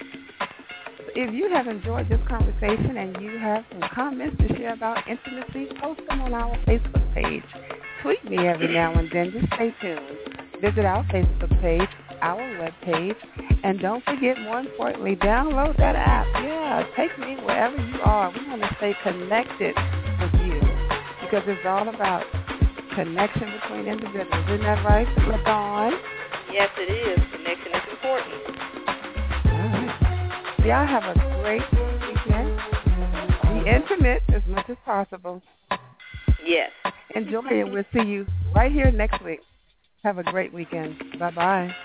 If 1.16 1.34
you 1.34 1.50
have 1.50 1.68
enjoyed 1.68 2.08
this 2.10 2.20
conversation 2.28 2.98
and 2.98 3.20
you 3.24 3.40
have 3.40 3.64
some 3.72 3.90
comments 3.92 4.38
to 4.38 4.56
share 4.56 4.74
about 4.74 5.00
intimacy, 5.08 5.70
post 5.82 6.02
them 6.08 6.22
on 6.22 6.34
our 6.34 6.56
Facebook 6.66 7.14
page. 7.16 7.44
Tweet 8.04 8.24
me 8.26 8.48
every 8.48 8.68
now 8.68 8.94
and 8.94 9.10
then. 9.12 9.32
Just 9.32 9.48
stay 9.56 9.74
tuned. 9.82 10.02
Visit 10.62 10.86
our 10.86 11.04
Facebook 11.06 11.60
page, 11.62 11.90
our 12.22 12.42
webpage. 12.42 13.16
and 13.64 13.80
don't 13.80 14.04
forget, 14.06 14.40
more 14.42 14.60
importantly, 14.60 15.16
download 15.16 15.78
that 15.78 15.96
app. 15.96 16.28
Yeah, 16.44 16.86
take 16.96 17.18
me 17.20 17.36
wherever 17.44 17.76
you 17.76 18.02
are. 18.02 18.32
We 18.32 18.48
want 18.48 18.62
to 18.62 18.76
stay 18.78 18.96
connected 19.04 19.76
with 20.20 20.34
you 20.46 20.60
because 21.22 21.44
it's 21.48 21.66
all 21.66 21.88
about 21.90 22.26
connection 22.96 23.52
between 23.60 23.88
individuals. 23.88 24.46
Isn't 24.48 24.62
that 24.62 24.86
right, 24.86 25.08
LaDawn? 25.18 25.92
Yes, 26.52 26.70
it 26.78 26.92
is. 26.92 27.20
Connection 27.36 27.72
is 27.74 27.82
important. 27.92 28.34
All 29.52 29.68
right. 29.70 30.66
Y'all 30.66 30.88
have 30.88 31.04
a 31.04 31.42
great 31.42 31.62
weekend. 32.08 32.60
Be 33.64 33.70
intimate 33.70 34.24
as 34.34 34.42
much 34.48 34.70
as 34.70 34.78
possible. 34.86 35.42
Yes. 36.46 36.72
Enjoy 37.16 37.42
it. 37.50 37.72
We'll 37.72 37.84
see 37.94 38.08
you 38.08 38.26
right 38.54 38.72
here 38.72 38.92
next 38.92 39.24
week. 39.24 39.42
Have 40.04 40.18
a 40.20 40.24
great 40.24 40.54
weekend. 40.54 41.02
Bye-bye. 41.18 41.76